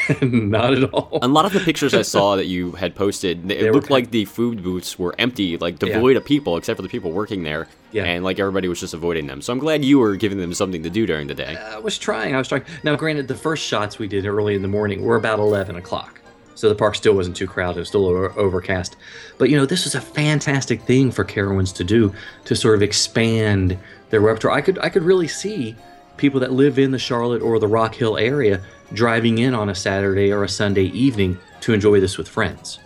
not 0.22 0.74
at 0.74 0.92
all. 0.92 1.18
A 1.22 1.28
lot 1.28 1.44
of 1.44 1.52
the 1.52 1.60
pictures 1.60 1.94
I 1.94 2.02
saw 2.16 2.36
that 2.36 2.46
you 2.46 2.72
had 2.72 2.94
posted, 2.94 3.50
it 3.50 3.60
They 3.60 3.70
looked 3.70 3.90
like 3.90 4.10
the 4.10 4.24
food 4.24 4.62
booths 4.62 4.98
were 4.98 5.14
empty, 5.18 5.56
like 5.58 5.82
Yeah. 5.82 5.94
devoid 5.94 6.16
of 6.16 6.24
people, 6.24 6.56
except 6.56 6.76
for 6.76 6.82
the 6.82 6.88
people 6.88 7.12
working 7.12 7.42
there. 7.42 7.68
Yeah. 7.92 8.04
And 8.04 8.24
like 8.24 8.38
everybody 8.38 8.68
was 8.68 8.80
just 8.80 8.94
avoiding 8.94 9.26
them. 9.26 9.42
So 9.42 9.52
I'm 9.52 9.58
glad 9.58 9.84
you 9.84 9.98
were 9.98 10.16
giving 10.16 10.38
them 10.38 10.54
something 10.54 10.82
to 10.82 10.90
do 10.90 11.06
during 11.06 11.26
the 11.26 11.34
day. 11.34 11.56
Uh, 11.56 11.76
I 11.76 11.78
was 11.78 11.98
trying. 11.98 12.34
I 12.34 12.38
was 12.38 12.48
trying. 12.48 12.64
Now, 12.82 12.96
granted, 12.96 13.28
the 13.28 13.34
first 13.34 13.62
shots 13.64 13.98
we 13.98 14.08
did 14.08 14.24
early 14.26 14.54
in 14.54 14.62
the 14.62 14.68
morning 14.68 15.02
were 15.02 15.16
about 15.16 15.38
11 15.38 15.76
o'clock. 15.76 16.20
So 16.54 16.68
the 16.68 16.74
park 16.74 16.94
still 16.94 17.14
wasn't 17.14 17.36
too 17.36 17.46
crowded. 17.46 17.78
It 17.78 17.80
was 17.80 17.88
still 17.88 18.06
o- 18.06 18.32
overcast. 18.36 18.96
But, 19.38 19.50
you 19.50 19.56
know, 19.56 19.66
this 19.66 19.84
was 19.84 19.94
a 19.94 20.00
fantastic 20.00 20.82
thing 20.82 21.10
for 21.10 21.24
Carowinds 21.24 21.74
to 21.76 21.84
do 21.84 22.12
to 22.44 22.54
sort 22.54 22.74
of 22.76 22.82
expand 22.82 23.76
their 24.10 24.20
repertoire. 24.20 24.54
I 24.54 24.60
could, 24.60 24.78
I 24.78 24.88
could 24.88 25.02
really 25.02 25.28
see 25.28 25.74
people 26.22 26.38
that 26.38 26.52
live 26.52 26.78
in 26.78 26.92
the 26.92 26.98
Charlotte 27.00 27.42
or 27.42 27.58
the 27.58 27.66
Rock 27.66 27.96
Hill 27.96 28.16
area 28.16 28.62
driving 28.92 29.38
in 29.38 29.54
on 29.56 29.70
a 29.70 29.74
Saturday 29.74 30.32
or 30.32 30.44
a 30.44 30.48
Sunday 30.48 30.84
evening 30.84 31.36
to 31.62 31.72
enjoy 31.74 31.98
this 31.98 32.16
with 32.16 32.28
friends. 32.28 32.78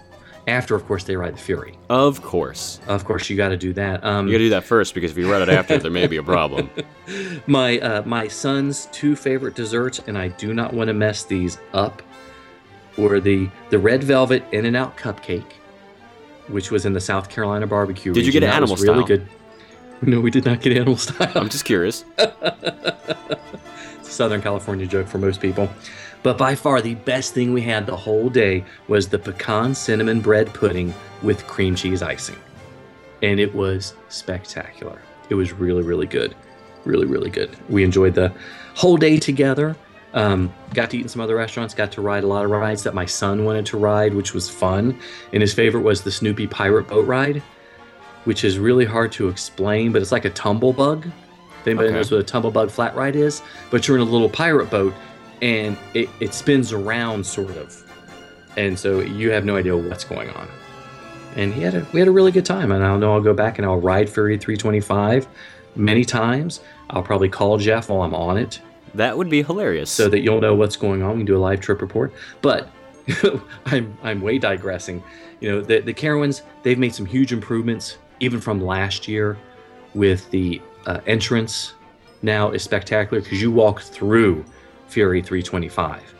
After, 0.47 0.75
of 0.75 0.87
course, 0.87 1.05
they 1.05 1.17
ride 1.17 1.35
the 1.35 1.39
Fury. 1.41 1.77
Of 1.91 2.23
course. 2.23 2.81
Of 2.87 3.05
course, 3.05 3.29
you 3.29 3.37
got 3.37 3.51
to 3.51 3.57
do 3.59 3.75
that. 3.75 4.03
Um, 4.03 4.27
You 4.27 4.33
gotta 4.33 4.45
do 4.45 4.51
that 4.51 4.65
first 4.65 4.95
because 4.95 5.11
if 5.11 5.19
you 5.19 5.31
read 5.31 5.43
it 5.43 5.51
after, 5.51 5.77
there 5.77 5.91
may 5.91 6.07
be 6.07 6.17
a 6.17 6.23
problem. 6.23 6.71
my 7.47 7.79
uh, 7.81 8.03
my 8.07 8.27
son's 8.27 8.87
two 8.91 9.15
favorite 9.17 9.55
desserts, 9.55 10.01
and 10.07 10.17
I 10.17 10.29
do 10.29 10.55
not 10.55 10.73
want 10.73 10.89
to 10.89 10.95
mess 10.95 11.25
these 11.25 11.59
up. 11.75 12.03
or 12.97 13.21
the 13.21 13.51
the 13.69 13.79
red 13.79 14.03
velvet 14.03 14.45
In 14.53 14.65
and 14.65 14.77
Out 14.77 14.97
cupcake, 14.97 15.53
which 16.49 16.71
was 16.71 16.87
in 16.87 16.95
the 16.95 17.01
South 17.03 17.29
Carolina 17.29 17.67
barbecue. 17.67 18.15
Did 18.15 18.25
you 18.25 18.33
get 18.33 18.43
region. 18.43 18.49
it 18.49 18.53
That 18.53 18.61
was 18.63 18.71
animal 18.71 18.95
really 18.95 19.05
style? 19.07 19.17
good. 19.19 19.27
No, 20.03 20.21
we 20.21 20.31
did 20.31 20.45
not 20.45 20.61
get 20.61 20.77
animal 20.77 20.97
style. 20.99 21.33
I'm 21.35 21.49
just 21.49 21.65
curious. 21.65 22.05
It's 23.99 24.11
a 24.11 24.13
Southern 24.13 24.41
California 24.41 24.87
joke 24.87 25.09
for 25.09 25.19
most 25.19 25.41
people. 25.41 25.69
But 26.23 26.39
by 26.39 26.55
far 26.55 26.81
the 26.81 26.95
best 26.95 27.35
thing 27.35 27.53
we 27.53 27.63
had 27.63 27.87
the 27.87 27.97
whole 27.97 28.29
day 28.29 28.65
was 28.87 29.09
the 29.09 29.19
pecan 29.19 29.75
cinnamon 29.75 30.21
bread 30.21 30.53
pudding 30.55 30.95
with 31.23 31.45
cream 31.49 31.75
cheese 31.75 32.03
icing. 32.03 32.37
And 33.23 33.41
it 33.41 33.53
was 33.53 33.95
spectacular. 34.09 35.01
It 35.29 35.35
was 35.35 35.53
really, 35.53 35.83
really 35.83 36.07
good. 36.07 36.37
Really, 36.85 37.07
really 37.07 37.31
good. 37.31 37.51
We 37.69 37.83
enjoyed 37.83 38.15
the 38.15 38.33
whole 38.75 38.97
day 38.97 39.19
together. 39.19 39.75
Um, 40.15 40.53
got 40.73 40.91
to 40.91 40.99
eat 40.99 41.03
in 41.03 41.09
some 41.09 41.21
other 41.21 41.35
restaurants, 41.35 41.75
got 41.75 41.91
to 41.93 42.01
ride 42.01 42.23
a 42.23 42.29
lot 42.29 42.45
of 42.45 42.51
rides 42.51 42.85
that 42.85 42.95
my 42.95 43.07
son 43.07 43.45
wanted 43.45 43.67
to 43.67 43.77
ride, 43.77 44.15
which 44.15 44.35
was 44.35 44.49
fun. 44.49 44.99
And 45.33 45.41
his 45.41 45.53
favorite 45.53 45.83
was 45.83 46.03
the 46.03 46.13
Snoopy 46.13 46.47
Pirate 46.47 46.87
Boat 46.87 47.07
Ride, 47.07 47.43
which 48.27 48.45
is 48.45 48.59
really 48.59 48.85
hard 48.85 49.11
to 49.13 49.29
explain, 49.29 49.91
but 49.93 50.03
it's 50.03 50.13
like 50.13 50.25
a 50.27 50.31
tumble 50.31 50.73
bug. 50.73 51.07
If 51.61 51.67
anybody 51.67 51.89
Okay. 51.89 51.97
knows 51.97 52.11
what 52.13 52.21
a 52.21 52.25
tumble 52.25 52.51
bug 52.51 52.71
flat 52.71 52.95
ride 52.95 53.17
is, 53.17 53.41
but 53.71 53.89
you're 53.89 53.97
in 53.97 54.03
a 54.07 54.11
little 54.11 54.29
pirate 54.29 54.71
boat 54.71 54.93
and 55.43 55.77
it, 55.95 56.09
it 56.21 56.33
spins 56.35 56.73
around 56.73 57.25
sort 57.27 57.57
of. 57.57 57.83
And 58.57 58.79
so 58.79 59.01
you 59.01 59.31
have 59.31 59.45
no 59.45 59.57
idea 59.57 59.77
what's 59.77 60.05
going 60.05 60.31
on. 60.31 60.47
And 61.37 61.53
he 61.53 61.61
had 61.63 61.75
a, 61.75 61.87
we 61.93 61.99
had 62.01 62.09
a 62.09 62.13
really 62.13 62.33
good 62.33 62.47
time. 62.47 62.73
And 62.73 62.83
I 62.85 62.97
know 62.97 63.13
I'll 63.15 63.21
go 63.21 63.35
back 63.35 63.59
and 63.59 63.67
I'll 63.67 63.81
ride 63.81 64.09
Fury 64.09 64.39
325 64.39 65.27
many 65.75 66.05
times. 66.05 66.61
I'll 66.91 67.03
probably 67.03 67.29
call 67.29 67.59
Jeff 67.59 67.89
while 67.91 68.03
I'm 68.03 68.15
on 68.15 68.39
it 68.39 68.61
That 68.95 69.19
would 69.19 69.29
be 69.29 69.43
hilarious. 69.43 69.91
so 69.91 70.09
that 70.09 70.21
you'll 70.21 70.41
know 70.41 70.55
what's 70.55 70.77
going 70.77 71.03
on. 71.03 71.11
We 71.13 71.17
can 71.19 71.27
do 71.27 71.37
a 71.37 71.39
live 71.39 71.61
trip 71.61 71.81
report. 71.83 72.13
But 72.43 72.69
I'm 73.67 73.97
I'm 74.03 74.21
way 74.21 74.39
digressing. 74.39 75.03
You 75.41 75.51
know, 75.53 75.61
the 75.61 75.81
the 75.81 75.93
Carowinds 75.95 76.43
they've 76.63 76.79
made 76.79 76.95
some 76.95 77.07
huge 77.07 77.33
improvements 77.33 77.99
even 78.21 78.41
from 78.41 78.61
last 78.65 79.07
year 79.09 79.37
with 79.95 80.31
the 80.31 80.61
uh, 80.87 81.01
entrance. 81.07 81.75
Now 82.23 82.51
is 82.51 82.63
spectacular 82.63 83.23
because 83.23 83.41
you 83.41 83.51
walk 83.51 83.83
through 83.83 84.45
Fury 84.89 85.21
325. 85.23 86.15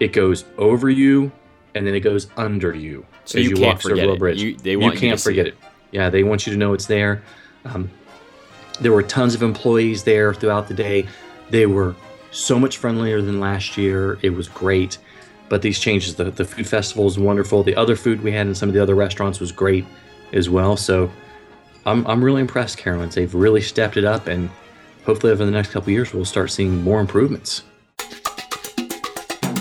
It 0.00 0.12
goes 0.12 0.44
over 0.58 0.88
you 0.88 1.30
and 1.74 1.86
then 1.86 1.94
it 1.94 2.00
goes 2.00 2.28
under 2.36 2.74
you 2.74 3.04
So 3.24 3.38
as 3.38 3.44
you 3.44 3.50
you, 3.50 3.56
can't 3.56 3.66
walk 3.74 3.80
through 3.82 3.90
forget 3.90 4.02
Little 4.02 4.16
it. 4.16 4.18
Bridge. 4.18 4.42
You- 4.42 4.56
they 4.56 4.76
want 4.76 4.94
you 4.94 5.00
can't 5.00 5.20
see 5.20 5.30
forget 5.30 5.46
it. 5.48 5.54
it. 5.54 5.58
Yeah, 5.90 6.10
they 6.10 6.22
want 6.22 6.46
you 6.46 6.52
to 6.52 6.58
know 6.58 6.72
it's 6.72 6.86
there. 6.86 7.22
Um, 7.64 7.90
there 8.80 8.92
were 8.92 9.02
tons 9.02 9.34
of 9.34 9.42
employees 9.42 10.04
there 10.04 10.32
throughout 10.32 10.68
the 10.68 10.74
day. 10.74 11.06
They 11.50 11.66
were 11.66 11.94
so 12.30 12.58
much 12.58 12.78
friendlier 12.78 13.20
than 13.20 13.40
last 13.40 13.76
year. 13.76 14.18
It 14.22 14.30
was 14.30 14.48
great. 14.48 14.96
But 15.50 15.60
these 15.60 15.78
changes, 15.78 16.14
the, 16.14 16.30
the 16.30 16.46
food 16.46 16.66
festival 16.66 17.06
is 17.06 17.18
wonderful. 17.18 17.62
The 17.62 17.76
other 17.76 17.94
food 17.94 18.22
we 18.22 18.32
had 18.32 18.46
in 18.46 18.54
some 18.54 18.70
of 18.70 18.74
the 18.74 18.82
other 18.82 18.94
restaurants 18.94 19.38
was 19.38 19.52
great 19.52 19.84
as 20.32 20.48
well. 20.48 20.76
So 20.78 21.10
I'm, 21.84 22.06
I'm 22.06 22.22
really 22.22 22.40
impressed, 22.40 22.78
Carolyn. 22.78 23.10
They've 23.10 23.34
really 23.34 23.60
stepped 23.60 23.96
it 23.96 24.04
up, 24.04 24.28
and 24.28 24.50
hopefully 25.04 25.32
over 25.32 25.44
the 25.44 25.50
next 25.50 25.70
couple 25.70 25.88
of 25.88 25.92
years, 25.92 26.14
we'll 26.14 26.24
start 26.24 26.50
seeing 26.50 26.82
more 26.82 27.00
improvements. 27.00 27.64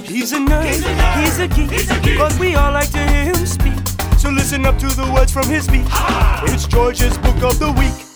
He's 0.04 0.34
a 0.34 0.38
nerd, 0.38 0.66
he's 1.24 1.40
a 1.40 1.48
geek, 1.48 1.72
he's 1.72 1.90
a 1.90 2.00
geek. 2.02 2.18
but 2.18 2.38
we 2.38 2.56
all 2.56 2.74
like 2.74 2.92
to 2.92 3.00
hear 3.00 3.26
him 3.26 3.46
speak. 3.46 3.74
So 4.20 4.30
listen 4.30 4.66
up 4.66 4.78
to 4.80 4.88
the 4.88 5.10
words 5.12 5.32
from 5.32 5.48
his 5.48 5.66
speech. 5.66 5.86
It's 6.44 6.68
George's 6.68 7.18
Book 7.18 7.42
of 7.44 7.58
the 7.60 7.72
Week. 7.72 8.08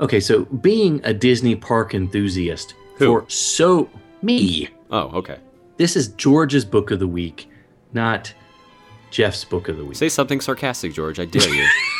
Okay, 0.00 0.18
so 0.18 0.44
being 0.46 1.00
a 1.04 1.14
Disney 1.14 1.54
park 1.54 1.94
enthusiast 1.94 2.74
Who? 2.96 3.06
for 3.06 3.30
so 3.30 3.88
me, 4.22 4.68
oh, 4.90 5.08
okay. 5.18 5.38
this 5.76 5.94
is 5.94 6.08
George's 6.08 6.64
book 6.64 6.90
of 6.90 6.98
the 6.98 7.06
week, 7.06 7.48
not 7.92 8.32
Jeff's 9.10 9.44
book 9.44 9.68
of 9.68 9.76
the 9.76 9.84
week. 9.84 9.96
Say 9.96 10.08
something 10.08 10.40
sarcastic, 10.40 10.92
George. 10.92 11.20
I 11.20 11.26
dare 11.26 11.48
you. 11.48 11.66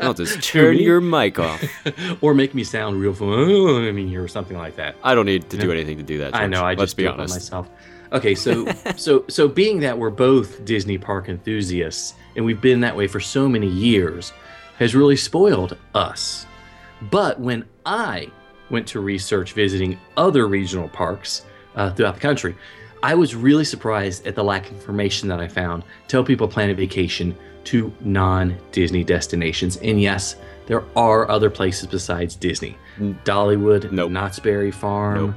I'll 0.00 0.14
just 0.14 0.42
turn 0.48 0.78
your 0.78 1.00
mic 1.00 1.38
off. 1.38 1.62
or 2.20 2.34
make 2.34 2.54
me 2.54 2.64
sound 2.64 3.00
real 3.00 3.14
fun. 3.14 3.86
I 3.86 3.92
mean, 3.92 4.14
or 4.16 4.28
something 4.28 4.56
like 4.56 4.76
that. 4.76 4.96
I 5.02 5.14
don't 5.14 5.26
need 5.26 5.48
to 5.50 5.56
do 5.56 5.70
anything 5.70 5.96
to 5.98 6.02
do 6.02 6.18
that. 6.18 6.34
I 6.34 6.46
know. 6.46 6.62
I 6.62 6.70
Let's 6.74 6.92
just 6.92 6.96
be 6.96 7.06
honest. 7.06 7.34
myself. 7.34 7.68
Okay, 8.12 8.34
so 8.34 8.66
so 8.96 9.24
so 9.28 9.48
being 9.48 9.80
that 9.80 9.98
we're 9.98 10.10
both 10.10 10.64
Disney 10.64 10.98
park 10.98 11.28
enthusiasts 11.28 12.14
and 12.36 12.44
we've 12.44 12.60
been 12.60 12.80
that 12.80 12.96
way 12.96 13.06
for 13.06 13.20
so 13.20 13.48
many 13.48 13.68
years, 13.68 14.32
has 14.78 14.94
really 14.94 15.16
spoiled 15.16 15.76
us. 15.94 16.46
But 17.10 17.38
when 17.40 17.64
I 17.86 18.30
went 18.70 18.86
to 18.88 19.00
research 19.00 19.52
visiting 19.52 19.98
other 20.16 20.46
regional 20.46 20.88
parks 20.88 21.44
uh, 21.76 21.90
throughout 21.90 22.14
the 22.14 22.20
country, 22.20 22.56
I 23.02 23.14
was 23.14 23.34
really 23.34 23.64
surprised 23.64 24.26
at 24.26 24.34
the 24.34 24.42
lack 24.42 24.66
of 24.66 24.72
information 24.72 25.28
that 25.28 25.38
I 25.38 25.46
found 25.48 25.84
Tell 26.08 26.24
people 26.24 26.48
plan 26.48 26.70
a 26.70 26.74
vacation 26.74 27.36
to 27.64 27.92
non-Disney 28.00 29.04
destinations. 29.04 29.76
And 29.78 30.00
yes, 30.00 30.36
there 30.66 30.84
are 30.96 31.30
other 31.30 31.50
places 31.50 31.86
besides 31.86 32.34
Disney. 32.36 32.76
Dollywood, 33.24 33.90
Nope. 33.92 34.10
Knott's 34.10 34.38
Berry 34.38 34.70
Farm. 34.70 35.34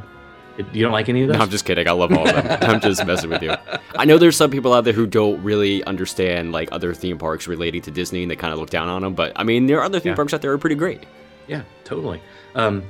Nope. 0.58 0.68
You 0.74 0.82
don't 0.82 0.92
like 0.92 1.08
any 1.08 1.22
of 1.22 1.28
those? 1.28 1.38
No, 1.38 1.44
I'm 1.44 1.50
just 1.52 1.66
kidding. 1.66 1.88
I 1.88 1.92
love 1.92 2.12
all 2.12 2.28
of 2.28 2.34
them. 2.34 2.58
I'm 2.64 2.82
just 2.82 3.06
messing 3.06 3.30
with 3.30 3.44
you. 3.44 3.54
I 3.96 4.06
know 4.06 4.18
there's 4.18 4.36
some 4.36 4.50
people 4.50 4.74
out 4.74 4.86
there 4.86 4.94
who 4.94 5.06
don't 5.06 5.42
really 5.44 5.84
understand 5.84 6.52
like 6.52 6.70
other 6.72 6.96
theme 6.96 7.20
parks 7.20 7.48
relating 7.48 7.82
to 7.84 7.92
Disney 7.92 8.24
and 8.24 8.32
they 8.32 8.36
kind 8.36 8.52
of 8.54 8.58
look 8.60 8.72
down 8.72 8.90
on 8.90 9.04
them. 9.04 9.14
But 9.14 9.34
I 9.36 9.44
mean, 9.44 9.68
there 9.68 9.78
are 9.80 9.84
other 9.84 10.00
theme 10.00 10.12
Yeah. 10.12 10.16
parks 10.16 10.34
out 10.34 10.42
there 10.42 10.50
that 10.52 10.56
are 10.56 10.58
pretty 10.58 10.76
great. 10.76 11.04
Yeah, 11.48 11.62
totally. 11.84 12.22
Um, 12.56 12.82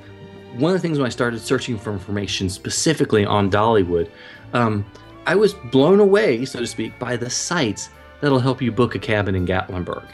one 0.56 0.74
of 0.74 0.82
the 0.82 0.88
things 0.88 0.98
when 0.98 1.06
I 1.06 1.10
started 1.10 1.41
searching 1.41 1.77
for 1.77 1.91
information 1.91 2.50
specifically 2.50 3.25
on 3.25 3.51
Dollywood, 3.51 4.10
um, 4.53 4.86
I 5.25 5.36
was 5.36 5.53
blown 5.72 6.00
away, 6.00 6.46
so 6.46 6.60
to 6.62 6.67
speak, 6.67 6.98
by 7.00 7.17
the 7.17 7.29
sites 7.29 7.89
that'll 8.21 8.39
help 8.39 8.62
you 8.62 8.71
book 8.71 8.95
a 8.95 9.00
cabin 9.00 9.36
in 9.36 9.45
Gatlinburg. 9.45 10.07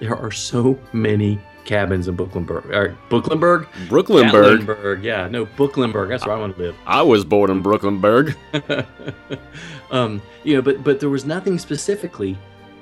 There 0.00 0.16
are 0.16 0.30
so 0.30 0.78
many 0.92 1.40
cabins 1.64 2.08
in 2.08 2.16
Booklenburg. 2.16 2.66
Or 2.66 2.96
Booklenburg? 3.08 3.68
Brooklynburg. 3.88 4.60
Gatlinburg, 4.60 5.02
yeah. 5.02 5.28
No, 5.28 5.46
Booklenburg. 5.46 6.08
That's 6.08 6.26
where 6.26 6.34
I 6.34 6.38
want 6.38 6.56
to 6.56 6.62
live. 6.62 6.76
I 6.86 7.02
was 7.02 7.24
born 7.24 7.50
in 7.50 7.62
Brooklynburg. 7.62 8.36
um, 9.90 10.20
you 10.44 10.54
know, 10.54 10.62
but 10.62 10.82
but 10.82 11.00
there 11.00 11.10
was 11.10 11.24
nothing 11.24 11.58
specifically 11.58 12.36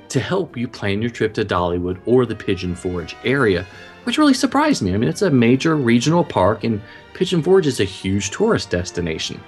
to 0.08 0.20
help 0.20 0.56
you 0.56 0.66
plan 0.66 1.00
your 1.00 1.10
trip 1.10 1.32
to 1.34 1.44
Dollywood 1.44 2.00
or 2.04 2.26
the 2.26 2.34
Pigeon 2.34 2.74
Forge 2.74 3.16
area, 3.24 3.64
which 4.04 4.18
really 4.18 4.34
surprised 4.34 4.82
me. 4.82 4.92
I 4.92 4.96
mean, 4.96 5.08
it's 5.08 5.22
a 5.22 5.30
major 5.30 5.76
regional 5.76 6.24
park, 6.24 6.64
and 6.64 6.80
Pigeon 7.14 7.42
Forge 7.42 7.66
is 7.66 7.80
a 7.80 7.84
huge 7.84 8.30
tourist 8.30 8.70
destination. 8.70 9.40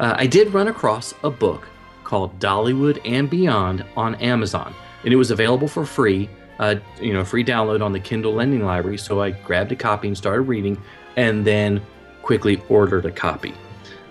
Uh, 0.00 0.14
I 0.16 0.26
did 0.26 0.52
run 0.52 0.68
across 0.68 1.14
a 1.22 1.30
book 1.30 1.68
called 2.10 2.36
Dollywood 2.40 3.00
and 3.04 3.30
Beyond 3.30 3.84
on 3.96 4.16
Amazon, 4.16 4.74
and 5.04 5.12
it 5.12 5.16
was 5.16 5.30
available 5.30 5.68
for 5.68 5.86
free. 5.86 6.28
Uh, 6.58 6.74
you 7.00 7.14
know, 7.14 7.24
free 7.24 7.44
download 7.44 7.82
on 7.82 7.92
the 7.92 8.00
Kindle 8.00 8.34
Lending 8.34 8.64
Library. 8.66 8.98
So 8.98 9.22
I 9.22 9.30
grabbed 9.30 9.72
a 9.72 9.76
copy 9.76 10.08
and 10.08 10.18
started 10.18 10.42
reading, 10.42 10.76
and 11.16 11.46
then 11.46 11.80
quickly 12.22 12.60
ordered 12.68 13.06
a 13.06 13.12
copy. 13.12 13.54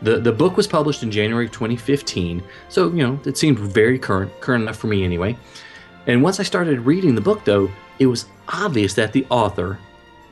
The, 0.02 0.18
the 0.18 0.32
book 0.32 0.56
was 0.56 0.66
published 0.66 1.04
in 1.04 1.12
January 1.12 1.46
of 1.46 1.52
2015, 1.52 2.42
so 2.70 2.88
you 2.88 3.06
know 3.06 3.20
it 3.26 3.38
seemed 3.38 3.60
very 3.60 4.00
current, 4.00 4.32
current 4.40 4.64
enough 4.64 4.78
for 4.78 4.88
me 4.88 5.04
anyway. 5.04 5.38
And 6.08 6.24
once 6.24 6.40
I 6.40 6.44
started 6.44 6.80
reading 6.80 7.16
the 7.16 7.22
book, 7.22 7.44
though, 7.44 7.70
it 8.00 8.06
was 8.06 8.28
obvious 8.48 8.94
that 8.94 9.12
the 9.12 9.28
author, 9.30 9.78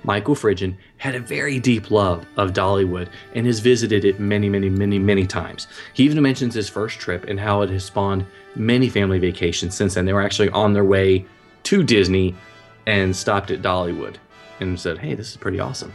Michael 0.07 0.35
Fridgen, 0.35 0.73
had 0.95 1.15
a 1.15 1.19
very 1.19 1.59
deep 1.59 1.91
love 1.91 2.25
of 2.37 2.53
Dollywood 2.53 3.09
and 3.35 3.45
has 3.45 3.59
visited 3.59 4.05
it 4.05 4.21
many, 4.21 4.47
many, 4.47 4.69
many, 4.69 4.97
many 4.97 5.27
times. 5.27 5.67
He 5.93 6.05
even 6.05 6.23
mentions 6.23 6.55
his 6.55 6.69
first 6.69 6.97
trip 6.97 7.25
and 7.25 7.37
how 7.37 7.61
it 7.61 7.69
has 7.69 7.83
spawned 7.83 8.25
many 8.55 8.87
family 8.87 9.19
vacations 9.19 9.75
since 9.75 9.93
then. 9.93 10.05
They 10.05 10.13
were 10.13 10.23
actually 10.23 10.49
on 10.49 10.71
their 10.71 10.85
way 10.85 11.25
to 11.63 11.83
Disney 11.83 12.33
and 12.87 13.13
stopped 13.13 13.51
at 13.51 13.61
Dollywood 13.61 14.15
and 14.61 14.79
said, 14.79 14.97
"Hey, 14.97 15.13
this 15.13 15.29
is 15.29 15.37
pretty 15.37 15.59
awesome." 15.59 15.93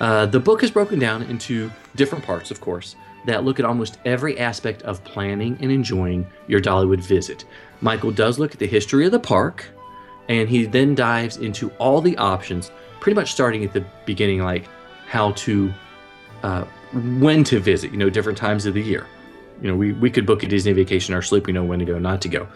Uh, 0.00 0.24
the 0.24 0.40
book 0.40 0.62
is 0.62 0.70
broken 0.70 0.98
down 0.98 1.22
into 1.24 1.70
different 1.94 2.24
parts, 2.24 2.50
of 2.50 2.62
course, 2.62 2.96
that 3.26 3.44
look 3.44 3.60
at 3.60 3.66
almost 3.66 3.98
every 4.06 4.38
aspect 4.38 4.82
of 4.82 5.04
planning 5.04 5.58
and 5.60 5.70
enjoying 5.70 6.26
your 6.48 6.60
Dollywood 6.60 7.00
visit. 7.00 7.44
Michael 7.82 8.10
does 8.10 8.38
look 8.38 8.52
at 8.52 8.58
the 8.58 8.66
history 8.66 9.04
of 9.04 9.12
the 9.12 9.20
park, 9.20 9.66
and 10.30 10.48
he 10.48 10.64
then 10.64 10.94
dives 10.94 11.36
into 11.36 11.70
all 11.78 12.00
the 12.00 12.16
options, 12.16 12.70
pretty 13.04 13.14
much 13.14 13.32
starting 13.32 13.62
at 13.62 13.74
the 13.74 13.84
beginning, 14.06 14.40
like 14.40 14.66
how 15.06 15.32
to, 15.32 15.70
uh, 16.42 16.64
when 17.18 17.44
to 17.44 17.60
visit, 17.60 17.90
you 17.90 17.98
know, 17.98 18.08
different 18.08 18.38
times 18.38 18.64
of 18.64 18.72
the 18.72 18.80
year. 18.80 19.06
You 19.60 19.68
know, 19.68 19.76
we, 19.76 19.92
we 19.92 20.10
could 20.10 20.24
book 20.24 20.42
a 20.42 20.46
Disney 20.46 20.72
vacation 20.72 21.14
our 21.14 21.20
sleep. 21.20 21.46
We 21.46 21.52
know 21.52 21.64
when 21.64 21.80
to 21.80 21.84
go, 21.84 21.98
not 21.98 22.22
to 22.22 22.30
go. 22.30 22.48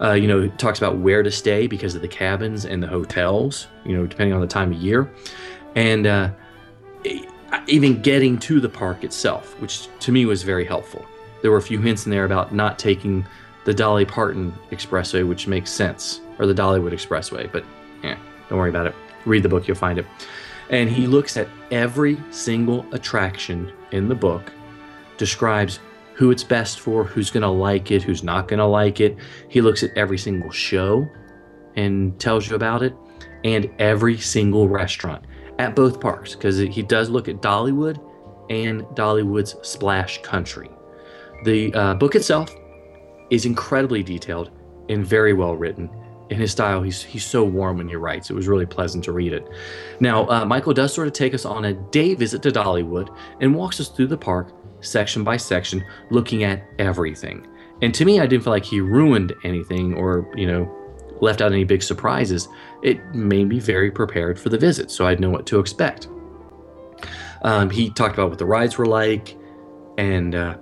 Uh, 0.00 0.14
you 0.14 0.26
know, 0.26 0.40
it 0.40 0.58
talks 0.58 0.78
about 0.78 0.98
where 0.98 1.22
to 1.22 1.30
stay 1.30 1.68
because 1.68 1.94
of 1.94 2.02
the 2.02 2.08
cabins 2.08 2.64
and 2.64 2.82
the 2.82 2.88
hotels, 2.88 3.68
you 3.84 3.96
know, 3.96 4.04
depending 4.04 4.34
on 4.34 4.40
the 4.40 4.48
time 4.48 4.72
of 4.72 4.78
year. 4.78 5.08
And 5.76 6.08
uh, 6.08 6.30
even 7.68 8.02
getting 8.02 8.38
to 8.40 8.58
the 8.58 8.68
park 8.68 9.04
itself, 9.04 9.54
which 9.60 9.86
to 10.00 10.10
me 10.10 10.26
was 10.26 10.42
very 10.42 10.64
helpful. 10.64 11.06
There 11.42 11.52
were 11.52 11.58
a 11.58 11.62
few 11.62 11.80
hints 11.80 12.06
in 12.06 12.10
there 12.10 12.24
about 12.24 12.52
not 12.52 12.76
taking 12.76 13.24
the 13.66 13.72
Dolly 13.72 14.04
Parton 14.04 14.52
Expressway, 14.72 15.28
which 15.28 15.46
makes 15.46 15.70
sense, 15.70 16.20
or 16.40 16.46
the 16.46 16.54
Dollywood 16.54 16.90
Expressway, 16.90 17.52
but 17.52 17.64
yeah, 18.02 18.18
don't 18.48 18.58
worry 18.58 18.70
about 18.70 18.88
it. 18.88 18.96
Read 19.24 19.42
the 19.42 19.48
book, 19.48 19.68
you'll 19.68 19.76
find 19.76 19.98
it. 19.98 20.06
And 20.70 20.88
he 20.88 21.06
looks 21.06 21.36
at 21.36 21.48
every 21.70 22.18
single 22.30 22.86
attraction 22.92 23.72
in 23.90 24.08
the 24.08 24.14
book, 24.14 24.52
describes 25.18 25.80
who 26.14 26.30
it's 26.30 26.44
best 26.44 26.80
for, 26.80 27.04
who's 27.04 27.30
going 27.30 27.42
to 27.42 27.48
like 27.48 27.90
it, 27.90 28.02
who's 28.02 28.22
not 28.22 28.48
going 28.48 28.58
to 28.58 28.66
like 28.66 29.00
it. 29.00 29.16
He 29.48 29.60
looks 29.60 29.82
at 29.82 29.90
every 29.96 30.18
single 30.18 30.50
show 30.50 31.08
and 31.76 32.18
tells 32.20 32.48
you 32.48 32.56
about 32.56 32.82
it, 32.82 32.94
and 33.44 33.70
every 33.78 34.18
single 34.18 34.68
restaurant 34.68 35.24
at 35.58 35.74
both 35.74 36.00
parks 36.00 36.34
because 36.34 36.58
he 36.58 36.82
does 36.82 37.08
look 37.08 37.28
at 37.28 37.36
Dollywood 37.36 37.98
and 38.50 38.82
Dollywood's 38.96 39.56
Splash 39.66 40.20
Country. 40.22 40.70
The 41.44 41.72
uh, 41.74 41.94
book 41.94 42.14
itself 42.14 42.54
is 43.30 43.46
incredibly 43.46 44.02
detailed 44.02 44.50
and 44.88 45.04
very 45.04 45.32
well 45.32 45.56
written. 45.56 45.90
In 46.32 46.40
his 46.40 46.50
style, 46.50 46.80
he's 46.82 47.02
he's 47.02 47.26
so 47.26 47.44
warm 47.44 47.76
when 47.76 47.88
he 47.88 47.94
writes. 47.94 48.30
It 48.30 48.32
was 48.32 48.48
really 48.48 48.64
pleasant 48.64 49.04
to 49.04 49.12
read 49.12 49.34
it. 49.34 49.46
Now, 50.00 50.26
uh, 50.30 50.46
Michael 50.46 50.72
does 50.72 50.94
sort 50.94 51.06
of 51.06 51.12
take 51.12 51.34
us 51.34 51.44
on 51.44 51.66
a 51.66 51.74
day 51.74 52.14
visit 52.14 52.40
to 52.44 52.50
Dollywood 52.50 53.14
and 53.42 53.54
walks 53.54 53.80
us 53.80 53.88
through 53.88 54.06
the 54.06 54.16
park 54.16 54.50
section 54.80 55.24
by 55.24 55.36
section, 55.36 55.84
looking 56.08 56.42
at 56.42 56.64
everything. 56.78 57.46
And 57.82 57.94
to 57.94 58.06
me, 58.06 58.18
I 58.18 58.26
didn't 58.26 58.44
feel 58.44 58.52
like 58.54 58.64
he 58.64 58.80
ruined 58.80 59.34
anything 59.44 59.92
or 59.92 60.26
you 60.34 60.46
know 60.46 60.74
left 61.20 61.42
out 61.42 61.52
any 61.52 61.64
big 61.64 61.82
surprises. 61.82 62.48
It 62.82 62.98
made 63.14 63.48
me 63.48 63.58
very 63.58 63.90
prepared 63.90 64.40
for 64.40 64.48
the 64.48 64.56
visit, 64.56 64.90
so 64.90 65.06
I'd 65.06 65.20
know 65.20 65.28
what 65.28 65.44
to 65.48 65.58
expect. 65.58 66.08
Um, 67.42 67.68
he 67.68 67.90
talked 67.90 68.14
about 68.14 68.30
what 68.30 68.38
the 68.38 68.46
rides 68.46 68.78
were 68.78 68.86
like, 68.86 69.36
and 69.98 70.34
uh, 70.34 70.56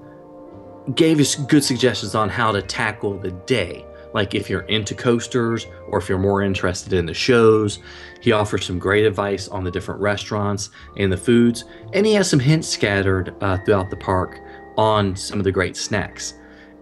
gave 0.97 1.21
us 1.21 1.37
good 1.37 1.62
suggestions 1.62 2.17
on 2.17 2.29
how 2.29 2.50
to 2.50 2.61
tackle 2.61 3.17
the 3.21 3.31
day. 3.31 3.85
Like 4.12 4.35
if 4.35 4.50
you're 4.50 4.62
into 4.62 4.95
coasters 4.95 5.67
or 5.88 5.99
if 5.99 6.09
you're 6.09 6.19
more 6.19 6.43
interested 6.43 6.93
in 6.93 7.07
the 7.07 7.14
shows, 7.14 7.79
he 8.21 8.33
offers 8.33 8.67
some 8.67 8.79
great 8.79 9.07
advice 9.07 9.49
on 9.49 9.64
the 9.64 9.71
different 9.71 10.00
restaurants 10.00 10.71
and 10.97 11.12
the 11.12 11.17
foods, 11.17 11.64
and 11.93 12.05
he 12.05 12.14
has 12.14 12.29
some 12.29 12.40
hints 12.40 12.69
scattered 12.69 13.35
uh, 13.40 13.59
throughout 13.64 13.90
the 13.90 13.97
park 13.97 14.40
on 14.76 15.14
some 15.14 15.38
of 15.38 15.45
the 15.45 15.52
great 15.52 15.76
snacks. 15.76 16.35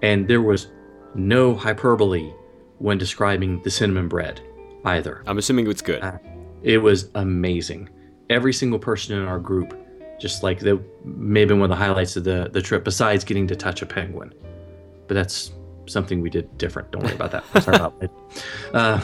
And 0.02 0.26
there 0.26 0.42
was 0.42 0.68
no 1.14 1.54
hyperbole 1.54 2.32
when 2.78 2.98
describing 2.98 3.62
the 3.62 3.70
cinnamon 3.70 4.08
bread 4.08 4.40
either. 4.84 5.22
I'm 5.26 5.38
assuming 5.38 5.68
it's 5.68 5.82
good. 5.82 6.02
Uh, 6.02 6.18
It 6.62 6.78
was 6.78 7.10
amazing. 7.14 7.88
Every 8.30 8.52
single 8.52 8.78
person 8.78 9.18
in 9.18 9.26
our 9.26 9.38
group, 9.38 9.76
just 10.18 10.42
like 10.42 10.60
that, 10.60 10.80
may 11.04 11.40
have 11.40 11.48
been 11.48 11.60
one 11.60 11.70
of 11.70 11.78
the 11.78 11.84
highlights 11.84 12.16
of 12.16 12.24
the, 12.24 12.48
the 12.52 12.62
trip, 12.62 12.84
besides 12.84 13.24
getting 13.24 13.46
to 13.48 13.56
touch 13.56 13.82
a 13.82 13.86
penguin. 13.86 14.32
But 15.06 15.14
that's 15.14 15.52
something 15.88 16.20
we 16.20 16.30
did 16.30 16.56
different. 16.58 16.90
Don't 16.90 17.02
worry 17.02 17.14
about 17.14 17.32
that. 17.32 17.44
Sorry 17.62 17.76
about 17.76 17.94
it. 18.00 18.10
Uh, 18.72 19.00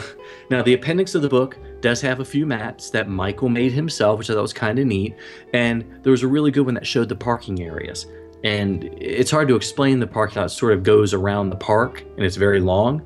now, 0.49 0.61
the 0.61 0.73
appendix 0.73 1.15
of 1.15 1.21
the 1.21 1.29
book 1.29 1.57
does 1.81 2.01
have 2.01 2.19
a 2.19 2.25
few 2.25 2.45
maps 2.45 2.89
that 2.91 3.09
Michael 3.09 3.49
made 3.49 3.71
himself, 3.71 4.19
which 4.19 4.29
I 4.29 4.33
thought 4.33 4.41
was 4.41 4.53
kind 4.53 4.79
of 4.79 4.85
neat. 4.85 5.15
And 5.53 5.83
there 6.03 6.11
was 6.11 6.23
a 6.23 6.27
really 6.27 6.51
good 6.51 6.65
one 6.65 6.75
that 6.75 6.85
showed 6.85 7.09
the 7.09 7.15
parking 7.15 7.61
areas. 7.61 8.05
And 8.43 8.83
it's 9.01 9.31
hard 9.31 9.47
to 9.47 9.55
explain 9.55 9.99
the 9.99 10.07
parking 10.07 10.37
lot. 10.37 10.45
It 10.45 10.49
sort 10.49 10.73
of 10.73 10.83
goes 10.83 11.13
around 11.13 11.49
the 11.49 11.55
park, 11.55 12.01
and 12.15 12.25
it's 12.25 12.35
very 12.35 12.59
long. 12.59 13.01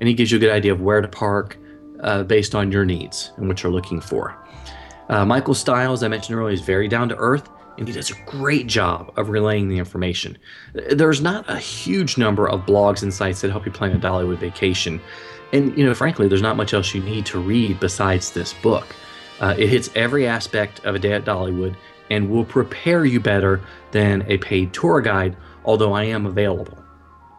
And 0.00 0.08
he 0.08 0.14
gives 0.14 0.30
you 0.30 0.38
a 0.38 0.40
good 0.40 0.50
idea 0.50 0.72
of 0.72 0.80
where 0.80 1.00
to 1.00 1.08
park 1.08 1.58
uh, 2.00 2.22
based 2.22 2.54
on 2.54 2.70
your 2.70 2.84
needs 2.84 3.32
and 3.36 3.48
what 3.48 3.62
you're 3.62 3.72
looking 3.72 4.00
for. 4.00 4.36
Uh, 5.08 5.24
Michael's 5.24 5.58
style, 5.58 5.92
as 5.92 6.02
I 6.02 6.08
mentioned 6.08 6.38
earlier, 6.38 6.54
is 6.54 6.60
very 6.60 6.88
down 6.88 7.08
to 7.08 7.16
earth, 7.16 7.48
and 7.78 7.88
he 7.88 7.94
does 7.94 8.10
a 8.10 8.14
great 8.26 8.66
job 8.66 9.12
of 9.16 9.28
relaying 9.28 9.68
the 9.68 9.78
information. 9.78 10.38
There's 10.74 11.20
not 11.20 11.48
a 11.48 11.58
huge 11.58 12.16
number 12.18 12.48
of 12.48 12.66
blogs 12.66 13.02
and 13.02 13.12
sites 13.12 13.40
that 13.40 13.50
help 13.50 13.66
you 13.66 13.72
plan 13.72 13.92
a 13.92 13.98
Dollywood 13.98 14.38
vacation, 14.38 15.00
and 15.52 15.76
you 15.76 15.84
know, 15.84 15.94
frankly, 15.94 16.28
there's 16.28 16.42
not 16.42 16.56
much 16.56 16.74
else 16.74 16.94
you 16.94 17.02
need 17.02 17.26
to 17.26 17.38
read 17.38 17.80
besides 17.80 18.30
this 18.32 18.52
book. 18.54 18.86
Uh, 19.40 19.54
it 19.58 19.68
hits 19.68 19.90
every 19.94 20.26
aspect 20.26 20.84
of 20.84 20.94
a 20.94 20.98
day 20.98 21.12
at 21.12 21.24
Dollywood 21.24 21.76
and 22.10 22.30
will 22.30 22.44
prepare 22.44 23.04
you 23.04 23.18
better 23.18 23.60
than 23.90 24.24
a 24.28 24.38
paid 24.38 24.72
tour 24.72 25.00
guide. 25.00 25.36
Although 25.64 25.92
I 25.92 26.04
am 26.04 26.26
available 26.26 26.78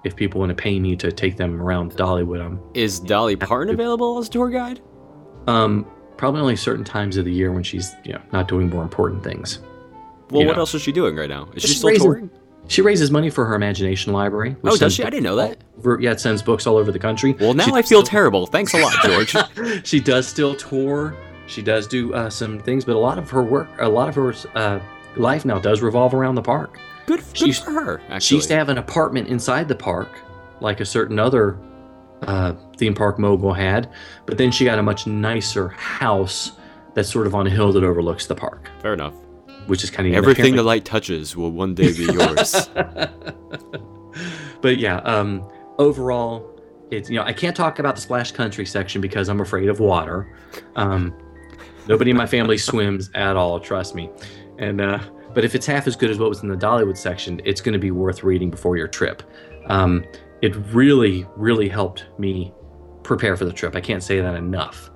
if 0.04 0.16
people 0.16 0.40
want 0.40 0.50
to 0.50 0.56
pay 0.56 0.80
me 0.80 0.96
to 0.98 1.12
take 1.12 1.38
them 1.38 1.62
around 1.62 1.94
Dollywood, 1.94 2.44
I'm 2.44 2.60
Is 2.74 3.00
Dolly 3.00 3.36
Parton 3.36 3.74
available 3.74 4.18
as 4.18 4.28
a 4.28 4.32
tour 4.32 4.50
guide? 4.50 4.82
um, 5.48 5.86
probably 6.18 6.42
only 6.42 6.56
certain 6.56 6.84
times 6.86 7.18
of 7.18 7.26
the 7.26 7.32
year 7.32 7.52
when 7.52 7.62
she's 7.64 7.94
you 8.04 8.14
know 8.14 8.22
not 8.32 8.48
doing 8.48 8.70
more 8.70 8.84
important 8.84 9.24
things. 9.24 9.60
Well, 10.32 10.42
You 10.42 10.48
what 10.48 10.56
know. 10.56 10.62
else 10.62 10.74
is 10.74 10.82
she 10.82 10.92
doing 10.92 11.16
right 11.16 11.30
now? 11.30 11.48
Is 11.56 11.62
she 11.62 11.68
She's 11.70 11.78
still 11.78 11.90
raising- 11.90 12.04
touring? 12.06 12.30
She 12.68 12.82
raises 12.82 13.12
money 13.12 13.30
for 13.30 13.46
her 13.46 13.54
imagination 13.54 14.12
library. 14.12 14.56
Oh, 14.64 14.76
does 14.76 14.94
she? 14.96 15.04
I 15.04 15.10
didn't 15.12 15.24
know 15.24 15.36
that. 15.36 15.60
over- 15.78 16.00
yeah, 16.02 16.12
it 16.14 16.20
sends 16.20 16.42
books 16.42 16.66
all 16.66 16.78
over 16.78 16.92
the 16.92 16.98
country. 16.98 17.36
Well, 17.40 17.54
now 17.54 17.66
She 17.66 17.72
I 17.72 17.82
feel 17.84 17.84
still- 17.84 18.04
terrible. 18.04 18.48
Thanks 18.48 18.74
a 18.74 18.80
lot, 18.82 18.94
George. 19.04 19.36
she 19.86 20.00
does 20.00 20.28
still 20.28 20.56
tour. 20.56 21.16
She 21.48 21.62
does 21.62 21.86
do 21.86 22.12
uh, 22.16 22.28
some 22.32 22.58
things, 22.60 22.84
but 22.84 22.96
a 22.96 23.00
lot 23.00 23.20
of 23.20 23.30
her 23.30 23.44
work, 23.44 23.68
a 23.80 23.88
lot 23.88 24.10
of 24.10 24.16
her 24.16 24.34
uh, 24.56 24.80
life 25.16 25.46
now 25.46 25.60
does 25.60 25.84
revolve 25.84 26.16
around 26.16 26.34
the 26.34 26.42
park. 26.42 26.80
Good, 27.06 27.22
good 27.38 27.56
for 27.56 27.70
her. 27.70 28.02
Actually, 28.10 28.20
She 28.22 28.36
used 28.36 28.48
to 28.48 28.56
have 28.56 28.70
an 28.70 28.80
apartment 28.80 29.28
inside 29.28 29.68
the 29.68 29.76
park, 29.76 30.10
like 30.60 30.80
a 30.80 30.86
certain 30.86 31.20
other 31.20 31.60
uh, 32.24 32.54
theme 32.78 32.96
park 32.96 33.20
mogul 33.20 33.54
had, 33.54 33.92
but 34.26 34.40
then 34.40 34.50
she 34.50 34.66
got 34.66 34.80
a 34.80 34.84
much 34.84 35.06
nicer 35.06 35.68
house 35.70 36.54
that's 36.96 37.10
sort 37.12 37.28
of 37.28 37.36
on 37.36 37.46
a 37.46 37.50
hill 37.52 37.72
that 37.74 37.84
overlooks 37.84 38.26
the 38.26 38.34
park, 38.34 38.72
Fair 38.82 38.94
enough. 38.96 39.14
Which 39.68 39.84
is 39.84 39.90
kind 39.90 40.08
of 40.08 40.16
Everything 40.16 40.56
the 40.56 40.64
light 40.64 40.86
touches 40.86 41.36
will 41.36 41.52
one 41.52 41.76
day 41.76 41.94
be 41.94 42.06
yours. 42.06 42.70
but 44.62 44.78
yeah, 44.78 44.98
um, 44.98 45.48
overall, 45.78 46.52
it's 46.92 47.10
you 47.10 47.16
know 47.16 47.24
I 47.24 47.34
can't 47.34 47.56
talk 47.56 47.80
about 47.80 47.96
the 47.96 48.02
splash 48.02 48.32
country 48.32 48.66
section 48.66 49.02
because 49.02 49.30
I'm 49.30 49.42
afraid 49.42 49.70
of 49.70 49.80
water. 49.80 50.36
Um, 50.76 51.14
nobody 51.88 52.12
in 52.12 52.18
my 52.18 52.28
family 52.28 52.58
swims 52.58 53.10
at 53.16 53.36
all, 53.36 53.60
trust 53.60 53.96
me. 53.96 54.10
And 54.58 54.82
uh, 54.82 55.00
but 55.34 55.44
if 55.44 55.56
it's 55.56 55.66
half 55.66 55.88
as 55.88 55.96
good 55.96 56.10
as 56.10 56.18
what 56.18 56.30
was 56.30 56.44
in 56.44 56.50
the 56.50 56.56
Dollywood 56.56 56.98
section, 56.98 57.42
it's 57.44 57.62
going 57.62 57.74
to 57.74 57.80
be 57.80 57.92
worth 57.92 58.24
reading 58.24 58.50
before 58.50 58.78
your 58.78 58.88
trip. 58.88 59.24
Um, 59.68 60.06
it 60.42 60.56
really, 60.74 61.26
really 61.36 61.68
helped 61.68 62.06
me 62.18 62.54
prepare 63.04 63.36
for 63.36 63.46
the 63.46 63.54
trip. 63.54 63.76
I 63.76 63.82
can't 63.82 64.04
say 64.04 64.22
that 64.22 64.36
enough. 64.36 64.90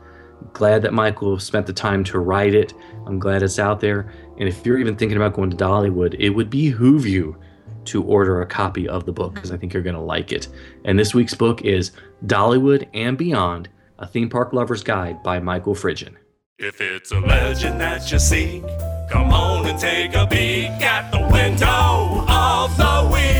Glad 0.53 0.81
that 0.81 0.93
Michael 0.93 1.39
spent 1.39 1.65
the 1.65 1.73
time 1.73 2.03
to 2.05 2.19
write 2.19 2.53
it. 2.53 2.73
I'm 3.05 3.19
glad 3.19 3.43
it's 3.43 3.59
out 3.59 3.79
there. 3.79 4.11
And 4.37 4.47
if 4.47 4.65
you're 4.65 4.77
even 4.77 4.95
thinking 4.95 5.17
about 5.17 5.33
going 5.33 5.49
to 5.49 5.57
Dollywood, 5.57 6.15
it 6.19 6.29
would 6.29 6.49
behoove 6.49 7.05
you 7.05 7.37
to 7.85 8.03
order 8.03 8.41
a 8.41 8.45
copy 8.45 8.87
of 8.87 9.05
the 9.05 9.11
book 9.11 9.33
because 9.33 9.51
I 9.51 9.57
think 9.57 9.73
you're 9.73 9.83
going 9.83 9.95
to 9.95 10.01
like 10.01 10.31
it. 10.31 10.47
And 10.85 10.97
this 10.97 11.13
week's 11.13 11.33
book 11.33 11.63
is 11.63 11.91
Dollywood 12.25 12.87
and 12.93 13.17
Beyond 13.17 13.69
A 13.99 14.07
Theme 14.07 14.29
Park 14.29 14.53
Lover's 14.53 14.83
Guide 14.83 15.23
by 15.23 15.39
Michael 15.39 15.75
Fridgen. 15.75 16.15
If 16.57 16.81
it's 16.81 17.11
a 17.11 17.19
legend 17.19 17.79
that 17.79 18.11
you 18.11 18.19
seek, 18.19 18.63
come 19.09 19.31
on 19.31 19.65
and 19.65 19.79
take 19.79 20.13
a 20.13 20.27
peek 20.27 20.69
at 20.81 21.09
the 21.09 21.21
window 21.31 22.25
of 22.27 22.75
the 22.75 23.09
week. 23.13 23.38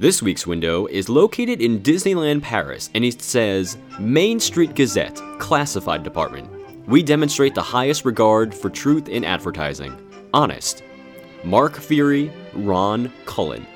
This 0.00 0.22
week's 0.22 0.46
window 0.46 0.86
is 0.86 1.10
located 1.10 1.60
in 1.60 1.80
Disneyland 1.80 2.40
Paris 2.40 2.88
and 2.94 3.04
it 3.04 3.20
says 3.20 3.76
Main 3.98 4.40
Street 4.40 4.74
Gazette, 4.74 5.20
Classified 5.38 6.04
Department. 6.04 6.48
We 6.88 7.02
demonstrate 7.02 7.54
the 7.54 7.60
highest 7.60 8.06
regard 8.06 8.54
for 8.54 8.70
truth 8.70 9.10
in 9.10 9.24
advertising. 9.26 9.94
Honest. 10.32 10.82
Mark 11.44 11.76
Fury, 11.76 12.32
Ron 12.54 13.12
Cullen. 13.26 13.66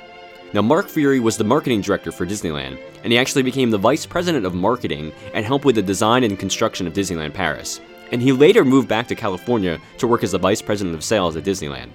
Now, 0.54 0.62
Mark 0.62 0.88
Fury 0.88 1.20
was 1.20 1.36
the 1.36 1.44
marketing 1.44 1.82
director 1.82 2.10
for 2.10 2.24
Disneyland, 2.24 2.80
and 3.02 3.12
he 3.12 3.18
actually 3.18 3.42
became 3.42 3.68
the 3.68 3.76
vice 3.76 4.06
president 4.06 4.46
of 4.46 4.54
marketing 4.54 5.12
and 5.34 5.44
helped 5.44 5.66
with 5.66 5.74
the 5.74 5.82
design 5.82 6.24
and 6.24 6.38
construction 6.38 6.86
of 6.86 6.94
Disneyland 6.94 7.34
Paris. 7.34 7.82
And 8.12 8.22
he 8.22 8.32
later 8.32 8.64
moved 8.64 8.88
back 8.88 9.08
to 9.08 9.14
California 9.14 9.78
to 9.98 10.06
work 10.06 10.24
as 10.24 10.32
the 10.32 10.38
vice 10.38 10.62
president 10.62 10.94
of 10.94 11.04
sales 11.04 11.36
at 11.36 11.44
Disneyland. 11.44 11.90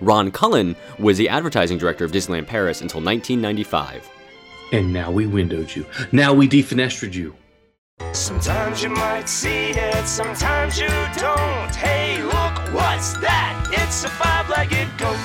Ron 0.00 0.30
Cullen 0.30 0.76
was 0.98 1.18
the 1.18 1.28
advertising 1.28 1.78
director 1.78 2.04
of 2.04 2.12
Disneyland 2.12 2.46
Paris 2.46 2.80
until 2.80 3.02
1995. 3.02 4.08
And 4.72 4.92
now 4.92 5.10
we 5.10 5.26
windowed 5.26 5.74
you. 5.74 5.84
Now 6.12 6.32
we 6.32 6.48
defenestrated 6.48 7.14
you. 7.14 7.34
Sometimes 8.12 8.82
you 8.82 8.88
might 8.88 9.28
see 9.28 9.70
it, 9.70 10.06
sometimes 10.06 10.78
you 10.78 10.88
don't. 10.88 11.74
Hey, 11.74 12.22
look, 12.22 12.74
what's 12.74 13.12
that? 13.18 13.68
It's 13.72 14.04
a 14.04 14.08
five 14.08 14.48
legged 14.48 14.88
goat. 14.96 15.18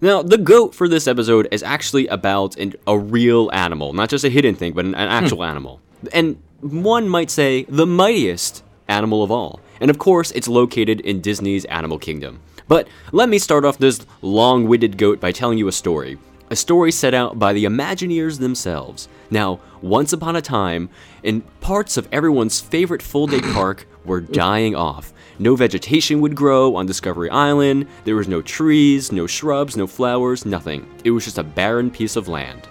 Now, 0.00 0.22
the 0.22 0.36
goat 0.36 0.74
for 0.74 0.86
this 0.86 1.08
episode 1.08 1.48
is 1.50 1.62
actually 1.62 2.06
about 2.08 2.56
an, 2.58 2.74
a 2.86 2.98
real 2.98 3.48
animal, 3.54 3.94
not 3.94 4.10
just 4.10 4.22
a 4.22 4.28
hidden 4.28 4.54
thing, 4.54 4.74
but 4.74 4.84
an, 4.84 4.94
an 4.94 5.08
hmm. 5.08 5.24
actual 5.24 5.44
animal. 5.44 5.80
And 6.12 6.42
one 6.60 7.08
might 7.08 7.30
say 7.30 7.64
the 7.70 7.86
mightiest 7.86 8.62
animal 8.86 9.22
of 9.22 9.30
all. 9.30 9.60
And 9.80 9.90
of 9.90 9.98
course, 9.98 10.30
it's 10.32 10.48
located 10.48 11.00
in 11.00 11.20
Disney's 11.20 11.64
Animal 11.66 11.98
Kingdom. 11.98 12.40
But 12.68 12.88
let 13.12 13.28
me 13.28 13.38
start 13.38 13.64
off 13.64 13.78
this 13.78 14.04
long 14.22 14.66
winded 14.66 14.96
goat 14.96 15.20
by 15.20 15.32
telling 15.32 15.58
you 15.58 15.68
a 15.68 15.72
story. 15.72 16.18
A 16.50 16.56
story 16.56 16.92
set 16.92 17.14
out 17.14 17.38
by 17.38 17.52
the 17.52 17.64
Imagineers 17.64 18.38
themselves. 18.38 19.08
Now, 19.30 19.60
once 19.82 20.12
upon 20.12 20.36
a 20.36 20.42
time, 20.42 20.90
in 21.22 21.40
parts 21.60 21.96
of 21.96 22.08
everyone's 22.12 22.60
favorite 22.60 23.02
full 23.02 23.26
day 23.26 23.40
park 23.52 23.86
were 24.04 24.20
dying 24.20 24.76
off. 24.76 25.12
No 25.38 25.56
vegetation 25.56 26.20
would 26.20 26.36
grow 26.36 26.76
on 26.76 26.86
Discovery 26.86 27.30
Island, 27.30 27.88
there 28.04 28.14
was 28.14 28.28
no 28.28 28.40
trees, 28.40 29.10
no 29.10 29.26
shrubs, 29.26 29.76
no 29.76 29.86
flowers, 29.86 30.46
nothing. 30.46 30.88
It 31.02 31.10
was 31.10 31.24
just 31.24 31.38
a 31.38 31.42
barren 31.42 31.90
piece 31.90 32.14
of 32.14 32.28
land. 32.28 32.68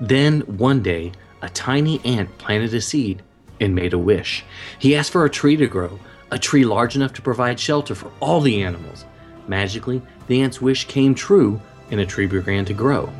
Then 0.00 0.42
one 0.42 0.82
day, 0.82 1.12
a 1.42 1.48
tiny 1.48 2.00
ant 2.04 2.36
planted 2.38 2.72
a 2.74 2.80
seed 2.80 3.22
and 3.60 3.74
made 3.74 3.92
a 3.92 3.98
wish. 3.98 4.44
He 4.78 4.96
asked 4.96 5.12
for 5.12 5.24
a 5.24 5.30
tree 5.30 5.56
to 5.56 5.66
grow, 5.66 5.98
a 6.30 6.38
tree 6.38 6.64
large 6.64 6.96
enough 6.96 7.12
to 7.14 7.22
provide 7.22 7.60
shelter 7.60 7.94
for 7.94 8.10
all 8.20 8.40
the 8.40 8.62
animals. 8.62 9.04
Magically, 9.48 10.02
the 10.26 10.42
ant's 10.42 10.60
wish 10.60 10.86
came 10.86 11.14
true 11.14 11.60
and 11.90 12.00
a 12.00 12.06
tree 12.06 12.26
began 12.26 12.64
to 12.64 12.74
grow. 12.74 13.12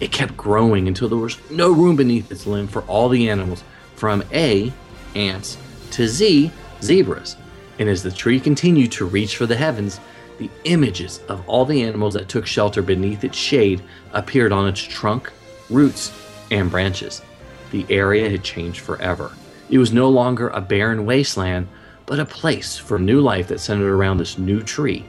It 0.00 0.12
kept 0.12 0.36
growing 0.36 0.88
until 0.88 1.08
there 1.08 1.18
was 1.18 1.38
no 1.50 1.72
room 1.72 1.96
beneath 1.96 2.30
its 2.30 2.46
limb 2.46 2.66
for 2.66 2.82
all 2.82 3.08
the 3.08 3.28
animals, 3.28 3.62
from 3.96 4.24
A, 4.32 4.72
ants, 5.14 5.56
to 5.92 6.08
Z, 6.08 6.50
zebras. 6.82 7.36
And 7.78 7.88
as 7.88 8.02
the 8.02 8.10
tree 8.10 8.40
continued 8.40 8.92
to 8.92 9.04
reach 9.04 9.36
for 9.36 9.46
the 9.46 9.56
heavens, 9.56 10.00
the 10.38 10.50
images 10.64 11.20
of 11.28 11.46
all 11.48 11.64
the 11.64 11.82
animals 11.82 12.14
that 12.14 12.28
took 12.28 12.46
shelter 12.46 12.82
beneath 12.82 13.24
its 13.24 13.38
shade 13.38 13.82
appeared 14.12 14.52
on 14.52 14.68
its 14.68 14.80
trunk, 14.80 15.30
roots, 15.70 16.12
and 16.50 16.70
branches. 16.70 17.22
The 17.70 17.86
area 17.88 18.28
had 18.28 18.42
changed 18.42 18.80
forever. 18.80 19.32
It 19.70 19.78
was 19.78 19.92
no 19.92 20.08
longer 20.08 20.48
a 20.48 20.60
barren 20.60 21.06
wasteland, 21.06 21.68
but 22.06 22.20
a 22.20 22.24
place 22.24 22.76
for 22.76 22.98
new 22.98 23.20
life 23.20 23.48
that 23.48 23.60
centered 23.60 23.92
around 23.92 24.18
this 24.18 24.38
new 24.38 24.62
tree, 24.62 25.04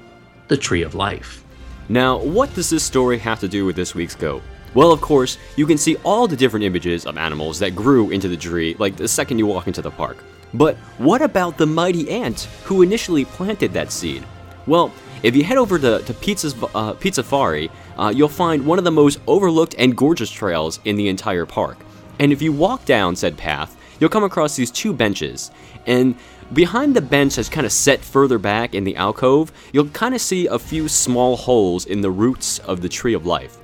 the 0.47 0.57
Tree 0.57 0.81
of 0.81 0.95
Life. 0.95 1.43
Now, 1.89 2.17
what 2.17 2.53
does 2.53 2.69
this 2.69 2.83
story 2.83 3.17
have 3.19 3.39
to 3.41 3.47
do 3.47 3.65
with 3.65 3.75
this 3.75 3.93
week's 3.93 4.15
goat? 4.15 4.41
Well, 4.73 4.91
of 4.91 5.01
course, 5.01 5.37
you 5.55 5.65
can 5.65 5.77
see 5.77 5.97
all 6.03 6.27
the 6.27 6.35
different 6.35 6.65
images 6.65 7.05
of 7.05 7.17
animals 7.17 7.59
that 7.59 7.75
grew 7.75 8.09
into 8.09 8.27
the 8.27 8.37
tree 8.37 8.75
like 8.79 8.95
the 8.95 9.07
second 9.07 9.39
you 9.39 9.45
walk 9.45 9.67
into 9.67 9.81
the 9.81 9.91
park. 9.91 10.17
But 10.53 10.77
what 10.97 11.21
about 11.21 11.57
the 11.57 11.65
mighty 11.65 12.09
ant 12.09 12.43
who 12.63 12.81
initially 12.81 13.25
planted 13.25 13.73
that 13.73 13.91
seed? 13.91 14.25
Well, 14.67 14.91
if 15.21 15.35
you 15.35 15.43
head 15.43 15.57
over 15.57 15.77
to, 15.79 15.99
to 15.99 16.13
Pizza's, 16.13 16.53
uh, 16.75 16.93
Pizzafari, 16.93 17.69
uh, 17.97 18.11
you'll 18.15 18.29
find 18.29 18.65
one 18.65 18.77
of 18.77 18.83
the 18.83 18.91
most 18.91 19.19
overlooked 19.27 19.75
and 19.77 19.95
gorgeous 19.95 20.29
trails 20.29 20.79
in 20.85 20.95
the 20.95 21.07
entire 21.07 21.45
park. 21.45 21.77
And 22.19 22.31
if 22.31 22.41
you 22.41 22.51
walk 22.51 22.85
down 22.85 23.15
said 23.15 23.37
path, 23.37 23.77
you'll 23.99 24.09
come 24.09 24.23
across 24.23 24.55
these 24.55 24.71
two 24.71 24.93
benches. 24.93 25.51
And 25.85 26.15
behind 26.53 26.95
the 26.95 27.01
bench 27.01 27.35
that's 27.35 27.49
kind 27.49 27.65
of 27.65 27.71
set 27.71 28.01
further 28.01 28.37
back 28.37 28.75
in 28.75 28.83
the 28.83 28.95
alcove, 28.95 29.51
you'll 29.73 29.89
kind 29.89 30.15
of 30.15 30.21
see 30.21 30.47
a 30.47 30.59
few 30.59 30.87
small 30.87 31.35
holes 31.35 31.85
in 31.85 32.01
the 32.01 32.11
roots 32.11 32.59
of 32.59 32.81
the 32.81 32.89
Tree 32.89 33.13
of 33.13 33.25
Life. 33.25 33.57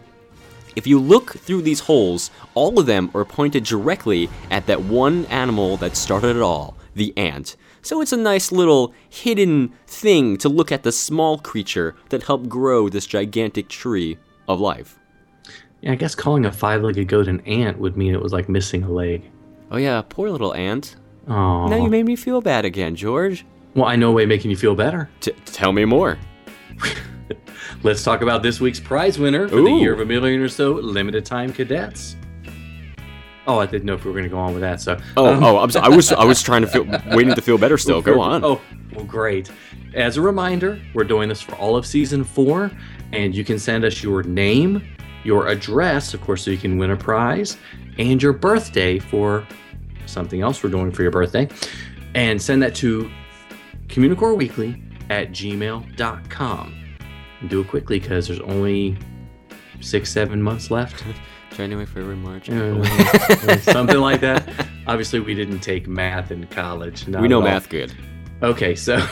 If 0.76 0.88
you 0.88 1.00
look 1.00 1.34
through 1.34 1.64
these 1.64 1.82
holes, 1.82 2.32
all 2.54 2.80
of 2.80 2.86
them 2.86 3.12
are 3.14 3.26
pointed 3.26 3.66
directly 3.66 4.30
at 4.50 4.68
that 4.68 4.82
one 4.82 5.26
animal 5.26 5.78
that 5.78 5.98
started 5.98 6.38
it 6.38 6.42
all, 6.42 6.78
the 6.96 7.16
ant. 7.18 7.58
So 7.82 8.00
it's 8.02 8.14
a 8.14 8.18
nice 8.18 8.52
little 8.52 8.94
hidden 9.10 9.74
thing 9.88 10.38
to 10.38 10.48
look 10.50 10.72
at 10.72 10.84
the 10.84 10.92
small 10.92 11.40
creature 11.40 11.96
that 12.10 12.24
helped 12.24 12.48
grow 12.48 12.88
this 12.88 13.06
gigantic 13.06 13.68
tree 13.68 14.18
of 14.48 14.60
life. 14.60 14.98
Yeah, 15.82 15.94
I 15.94 15.96
guess 15.96 16.14
calling 16.14 16.46
a 16.46 16.52
five 16.52 16.84
legged 16.84 17.08
goat 17.08 17.28
an 17.28 17.42
ant 17.42 17.80
would 17.80 17.98
mean 17.98 18.14
it 18.14 18.22
was 18.22 18.34
like 18.34 18.48
missing 18.48 18.84
a 18.84 18.90
leg. 18.90 19.30
Oh 19.72 19.78
yeah, 19.78 20.02
poor 20.08 20.30
little 20.30 20.54
ant. 20.54 20.98
Oh. 21.28 21.68
Now 21.68 21.78
you 21.78 21.90
made 21.90 22.06
me 22.06 22.16
feel 22.18 22.42
bad 22.42 22.66
again, 22.66 22.96
George. 22.96 23.46
Well, 23.74 23.86
I 23.86 23.96
know 23.96 24.10
a 24.10 24.12
way 24.12 24.24
of 24.24 24.30
making 24.30 24.52
you 24.52 24.58
feel 24.58 24.76
better. 24.76 25.10
T- 25.22 25.32
tell 25.46 25.72
me 25.72 25.86
more. 25.86 26.18
Let's 27.84 28.04
talk 28.04 28.22
about 28.22 28.44
this 28.44 28.60
week's 28.60 28.82
prize 28.82 29.18
winner 29.18 29.48
for 29.48 29.62
the 29.62 29.72
Year 29.72 29.94
of 29.94 30.02
a 30.02 30.06
Million 30.06 30.42
or 30.42 30.50
So 30.50 30.74
limited 30.74 31.26
time 31.26 31.54
cadets. 31.54 32.18
Oh, 33.48 33.60
I 33.60 33.66
didn't 33.66 33.86
know 33.86 33.94
if 33.94 34.04
we 34.04 34.12
were 34.12 34.18
going 34.18 34.30
to 34.30 34.30
go 34.30 34.38
on 34.38 34.52
with 34.54 34.62
that. 34.62 34.82
So, 34.82 35.00
Oh, 35.18 35.34
um, 35.34 35.44
oh, 35.44 35.58
I'm 35.60 35.70
I 35.78 35.90
was 35.90 36.12
I 36.12 36.24
was 36.26 36.44
trying 36.44 36.62
to 36.62 36.68
feel 36.68 36.84
waiting 37.16 37.34
to 37.34 37.42
feel 37.42 37.58
better 37.58 37.78
still. 37.78 38.02
Go 38.02 38.20
on. 38.20 38.44
Oh, 38.44 38.62
well, 38.94 39.06
great. 39.06 39.50
As 39.94 40.18
a 40.18 40.22
reminder, 40.22 40.80
we're 40.94 41.06
doing 41.06 41.30
this 41.30 41.42
for 41.42 41.56
all 41.56 41.76
of 41.76 41.86
season 41.86 42.24
four, 42.24 42.72
and 43.14 43.34
you 43.34 43.44
can 43.46 43.58
send 43.58 43.84
us 43.86 44.04
your 44.04 44.22
name, 44.24 44.84
your 45.24 45.48
address, 45.48 46.14
of 46.14 46.22
course, 46.22 46.44
so 46.44 46.52
you 46.52 46.58
can 46.58 46.78
win 46.78 46.92
a 46.92 46.98
prize, 46.98 47.58
and 47.98 48.22
your 48.22 48.34
birthday 48.34 49.00
for 49.00 49.46
something 50.06 50.42
else 50.42 50.64
we're 50.64 50.70
doing 50.70 50.92
for 50.92 51.02
your 51.04 51.12
birthday, 51.12 51.48
and 52.16 52.42
send 52.42 52.62
that 52.64 52.76
to 52.76 53.10
communicoreweekly 53.88 54.82
at 55.10 55.30
gmail.com. 55.32 56.78
Do 57.48 57.62
it 57.62 57.68
quickly 57.68 58.00
because 58.00 58.28
there's 58.28 58.40
only 58.42 58.98
six, 59.80 60.12
seven 60.12 60.42
months 60.42 60.72
left. 60.72 61.04
January, 61.52 61.86
February, 61.86 62.16
March. 62.16 62.50
Uh, 62.50 63.58
something 63.60 64.00
like 64.00 64.22
that. 64.22 64.48
Obviously, 64.88 65.20
we 65.20 65.34
didn't 65.34 65.60
take 65.60 65.86
math 65.86 66.32
in 66.32 66.48
college. 66.48 67.06
we 67.08 67.28
know 67.28 67.42
math 67.42 67.68
good. 67.68 67.94
Okay, 68.42 68.74
so 68.74 69.06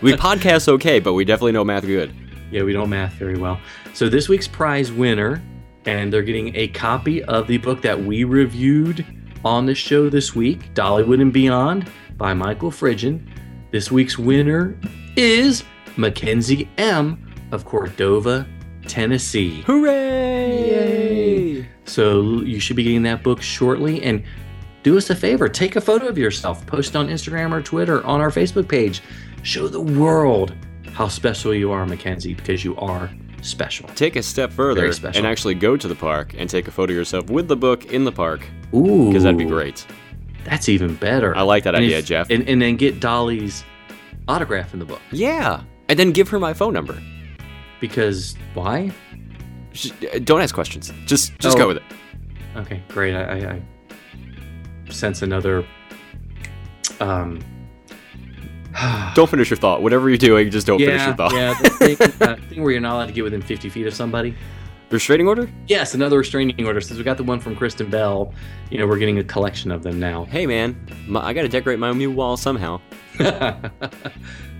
We 0.00 0.14
podcast 0.14 0.66
okay, 0.68 0.98
but 0.98 1.12
we 1.12 1.24
definitely 1.24 1.52
know 1.52 1.64
math 1.64 1.84
good. 1.84 2.14
Yeah, 2.54 2.62
we 2.62 2.72
don't 2.72 2.88
math 2.88 3.14
very 3.14 3.36
well. 3.36 3.58
So 3.94 4.08
this 4.08 4.28
week's 4.28 4.46
prize 4.46 4.92
winner, 4.92 5.42
and 5.86 6.12
they're 6.12 6.22
getting 6.22 6.54
a 6.54 6.68
copy 6.68 7.20
of 7.24 7.48
the 7.48 7.58
book 7.58 7.82
that 7.82 8.00
we 8.00 8.22
reviewed 8.22 9.04
on 9.44 9.66
the 9.66 9.74
show 9.74 10.08
this 10.08 10.36
week, 10.36 10.72
Dollywood 10.72 11.20
and 11.20 11.32
Beyond 11.32 11.90
by 12.16 12.32
Michael 12.32 12.70
Fridgen. 12.70 13.26
This 13.72 13.90
week's 13.90 14.16
winner 14.16 14.78
is 15.16 15.64
Mackenzie 15.96 16.68
M 16.78 17.28
of 17.50 17.64
Cordova, 17.64 18.46
Tennessee. 18.86 19.62
Hooray! 19.62 20.70
Yay. 20.70 21.68
So 21.86 22.40
you 22.42 22.60
should 22.60 22.76
be 22.76 22.84
getting 22.84 23.02
that 23.02 23.24
book 23.24 23.42
shortly. 23.42 24.00
And 24.04 24.22
do 24.84 24.96
us 24.96 25.10
a 25.10 25.16
favor 25.16 25.48
take 25.48 25.74
a 25.74 25.80
photo 25.80 26.06
of 26.06 26.16
yourself, 26.16 26.64
post 26.66 26.94
on 26.94 27.08
Instagram 27.08 27.52
or 27.52 27.60
Twitter, 27.60 28.06
on 28.06 28.20
our 28.20 28.30
Facebook 28.30 28.68
page. 28.68 29.02
Show 29.42 29.66
the 29.66 29.80
world 29.80 30.54
how 30.94 31.08
special 31.08 31.52
you 31.54 31.70
are, 31.72 31.84
Mackenzie, 31.86 32.34
because 32.34 32.64
you 32.64 32.76
are 32.76 33.10
special. 33.42 33.88
Take 33.90 34.16
a 34.16 34.22
step 34.22 34.52
further 34.52 34.90
and 35.14 35.26
actually 35.26 35.54
go 35.54 35.76
to 35.76 35.86
the 35.88 35.94
park 35.94 36.34
and 36.38 36.48
take 36.48 36.66
a 36.68 36.70
photo 36.70 36.92
of 36.92 36.96
yourself 36.96 37.28
with 37.28 37.48
the 37.48 37.56
book 37.56 37.86
in 37.92 38.04
the 38.04 38.12
park 38.12 38.46
Ooh. 38.74 39.08
because 39.08 39.24
that'd 39.24 39.36
be 39.36 39.44
great. 39.44 39.86
That's 40.44 40.68
even 40.68 40.94
better. 40.96 41.36
I 41.36 41.42
like 41.42 41.64
that 41.64 41.74
And 41.74 41.84
idea, 41.84 41.98
if- 41.98 42.06
Jeff. 42.06 42.30
And, 42.30 42.48
and 42.48 42.60
then 42.62 42.76
get 42.76 43.00
Dolly's 43.00 43.64
autograph 44.28 44.72
in 44.72 44.78
the 44.78 44.84
book. 44.86 45.00
Yeah, 45.10 45.62
and 45.88 45.98
then 45.98 46.12
give 46.12 46.28
her 46.30 46.38
my 46.38 46.52
phone 46.54 46.72
number. 46.72 46.98
Because 47.80 48.36
why? 48.54 48.90
Sh- 49.72 49.90
Don't 50.22 50.40
ask 50.40 50.54
questions. 50.54 50.92
Just 51.06 51.36
just 51.38 51.56
Oh. 51.56 51.60
go 51.60 51.68
with 51.68 51.78
it. 51.78 51.82
Okay, 52.56 52.82
great. 52.88 53.14
I, 53.14 53.22
I, 53.24 53.52
I 53.54 54.90
sense 54.90 55.22
another. 55.22 55.66
Um, 57.00 57.40
Don't 59.14 59.30
finish 59.30 59.50
your 59.50 59.56
thought. 59.56 59.82
Whatever 59.82 60.08
you're 60.08 60.18
doing, 60.18 60.50
just 60.50 60.66
don't 60.66 60.78
finish 60.78 61.04
your 61.04 61.14
thought. 61.14 61.32
yeah. 61.32 61.54
The 61.62 61.70
thing, 61.96 62.28
uh, 62.28 62.36
thing 62.48 62.62
where 62.62 62.72
you're 62.72 62.80
not 62.80 62.94
allowed 62.94 63.06
to 63.06 63.12
get 63.12 63.22
within 63.22 63.40
50 63.42 63.68
feet 63.68 63.86
of 63.86 63.94
somebody. 63.94 64.34
Restraining 64.90 65.26
order? 65.26 65.50
Yes, 65.66 65.94
another 65.94 66.18
restraining 66.18 66.64
order. 66.66 66.80
Since 66.80 66.98
we 66.98 67.04
got 67.04 67.16
the 67.16 67.24
one 67.24 67.40
from 67.40 67.56
Kristen 67.56 67.88
Bell, 67.90 68.32
you 68.70 68.78
know, 68.78 68.86
we're 68.86 68.98
getting 68.98 69.18
a 69.18 69.24
collection 69.24 69.70
of 69.70 69.82
them 69.82 69.98
now. 69.98 70.24
Hey 70.26 70.46
man, 70.46 70.76
my, 71.06 71.24
I 71.24 71.32
gotta 71.32 71.48
decorate 71.48 71.78
my 71.78 71.90
new 71.92 72.10
wall 72.12 72.36
somehow. 72.36 72.80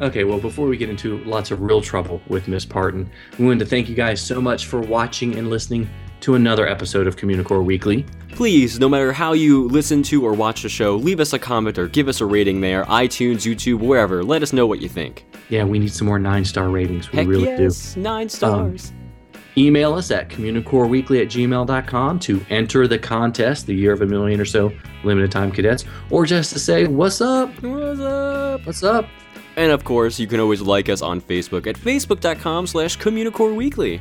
okay, 0.00 0.24
well, 0.24 0.40
before 0.40 0.66
we 0.66 0.76
get 0.76 0.88
into 0.88 1.18
lots 1.24 1.50
of 1.50 1.60
real 1.60 1.80
trouble 1.80 2.22
with 2.28 2.48
Miss 2.48 2.64
Parton, 2.64 3.10
we 3.38 3.44
wanted 3.44 3.60
to 3.60 3.66
thank 3.66 3.88
you 3.88 3.94
guys 3.94 4.20
so 4.20 4.40
much 4.40 4.66
for 4.66 4.80
watching 4.80 5.36
and 5.38 5.50
listening 5.50 5.88
to 6.24 6.36
another 6.36 6.66
episode 6.66 7.06
of 7.06 7.16
Communicore 7.16 7.62
Weekly. 7.62 8.06
Please, 8.30 8.80
no 8.80 8.88
matter 8.88 9.12
how 9.12 9.34
you 9.34 9.68
listen 9.68 10.02
to 10.04 10.24
or 10.24 10.32
watch 10.32 10.62
the 10.62 10.70
show, 10.70 10.96
leave 10.96 11.20
us 11.20 11.34
a 11.34 11.38
comment 11.38 11.78
or 11.78 11.86
give 11.86 12.08
us 12.08 12.22
a 12.22 12.24
rating 12.24 12.62
there, 12.62 12.86
iTunes, 12.86 13.46
YouTube, 13.46 13.80
wherever. 13.80 14.24
Let 14.24 14.42
us 14.42 14.54
know 14.54 14.66
what 14.66 14.80
you 14.80 14.88
think. 14.88 15.26
Yeah, 15.50 15.64
we 15.64 15.78
need 15.78 15.92
some 15.92 16.06
more 16.06 16.18
nine 16.18 16.46
star 16.46 16.70
ratings. 16.70 17.12
We 17.12 17.18
Heck 17.18 17.28
really 17.28 17.44
yes, 17.44 17.94
nine 17.96 18.30
stars. 18.30 18.90
do. 18.90 19.66
Email 19.66 19.92
us 19.92 20.10
at 20.10 20.30
communicoreweekly 20.30 21.20
at 21.20 21.28
gmail.com 21.28 22.18
to 22.20 22.46
enter 22.48 22.88
the 22.88 22.98
contest, 22.98 23.66
the 23.66 23.74
year 23.74 23.92
of 23.92 24.00
a 24.00 24.06
million 24.06 24.40
or 24.40 24.46
so 24.46 24.72
limited 25.04 25.30
time 25.30 25.52
cadets, 25.52 25.84
or 26.08 26.24
just 26.24 26.54
to 26.54 26.58
say, 26.58 26.86
What's 26.86 27.20
up? 27.20 27.50
What's 27.62 28.00
up? 28.00 28.66
What's 28.66 28.82
up? 28.82 29.08
And 29.56 29.70
of 29.70 29.84
course, 29.84 30.18
you 30.18 30.26
can 30.26 30.40
always 30.40 30.62
like 30.62 30.88
us 30.88 31.02
on 31.02 31.20
Facebook 31.20 31.66
at 31.66 31.76
facebook.com 31.76 32.66
slash 32.66 32.98
communicoreweekly. 32.98 34.00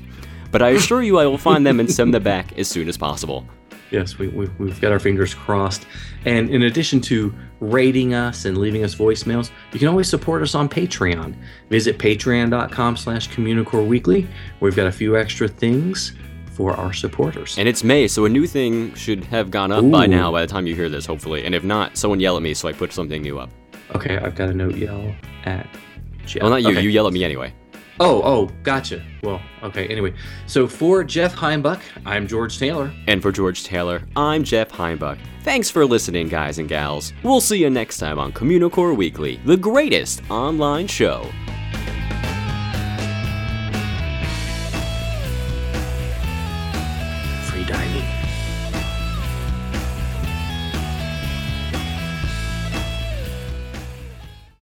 but 0.51 0.63
I 0.63 0.71
assure 0.71 1.03
you 1.03 1.19
I 1.19 1.27
will 1.27 1.39
find 1.39 1.67
them 1.67 1.81
and 1.81 1.91
send 1.91 2.13
them 2.15 2.23
back 2.23 2.59
as 2.59 2.69
soon 2.69 2.89
as 2.89 2.97
possible. 2.97 3.47
Yes, 3.91 4.19
we, 4.19 4.29
we, 4.29 4.47
we've 4.59 4.81
got 4.81 4.93
our 4.93 4.99
fingers 4.99 5.35
crossed. 5.35 5.87
And 6.25 6.51
in 6.51 6.63
addition 6.63 7.01
to 7.03 7.35
rating 7.61 8.15
us 8.15 8.45
and 8.45 8.59
leaving 8.59 8.83
us 8.83 8.95
voicemails, 8.95 9.51
you 9.73 9.79
can 9.79 9.89
always 9.89 10.09
support 10.09 10.43
us 10.43 10.55
on 10.55 10.69
Patreon. 10.69 11.37
Visit 11.71 11.99
patreon.com 11.99 12.97
slash 12.97 13.29
Communicore 13.29 13.87
Weekly. 13.87 14.27
We've 14.61 14.75
got 14.75 14.87
a 14.87 14.93
few 14.93 15.17
extra 15.17 15.49
things 15.49 16.13
for 16.53 16.73
our 16.73 16.93
supporters. 16.93 17.59
And 17.59 17.69
it's 17.69 17.83
May, 17.85 18.07
so 18.09 18.25
a 18.25 18.29
new 18.29 18.47
thing 18.47 18.95
should 18.95 19.25
have 19.25 19.51
gone 19.51 19.73
up 19.73 19.89
by 19.91 20.07
now 20.07 20.31
by 20.31 20.41
the 20.41 20.47
time 20.47 20.67
you 20.67 20.75
hear 20.75 20.89
this, 20.89 21.05
hopefully. 21.05 21.45
And 21.45 21.55
if 21.55 21.65
not, 21.65 21.97
someone 21.97 22.21
yell 22.21 22.37
at 22.37 22.43
me 22.43 22.55
so 22.55 22.69
I 22.69 22.73
put 22.73 22.93
something 22.93 23.23
new 23.23 23.39
up. 23.39 23.51
okay, 23.95 24.17
I've 24.19 24.35
got 24.35 24.49
a 24.51 24.55
note 24.55 24.77
yell 24.77 25.15
at 25.45 25.67
Jeff. 26.27 26.43
Well, 26.43 26.51
not 26.51 26.63
you. 26.63 26.71
Okay. 26.71 26.81
You 26.81 26.91
yell 26.91 27.07
at 27.07 27.13
me 27.13 27.25
anyway. 27.25 27.53
Oh, 28.01 28.23
oh, 28.23 28.51
gotcha. 28.65 29.03
Well, 29.23 29.41
okay, 29.63 29.87
anyway. 29.87 30.15
So 30.47 30.67
for 30.67 31.05
Jeff 31.05 31.35
Heimbuck, 31.35 31.81
I'm 32.05 32.27
George 32.27 32.59
Taylor. 32.59 32.93
And 33.07 33.23
for 33.23 33.31
George 33.31 33.63
Taylor, 33.63 34.03
I'm 34.17 34.43
Jeff 34.43 34.71
Heimbuck. 34.71 35.19
Thanks 35.43 35.71
for 35.71 35.87
listening, 35.87 36.29
guys 36.29 36.59
and 36.59 36.69
gals. 36.69 37.13
We'll 37.23 37.41
see 37.41 37.59
you 37.59 37.71
next 37.71 37.99
time 37.99 38.19
on 38.19 38.33
Communicore 38.33 38.97
Weekly, 38.97 39.41
the 39.45 39.57
greatest 39.57 40.23
online 40.31 40.89
show. 40.89 41.31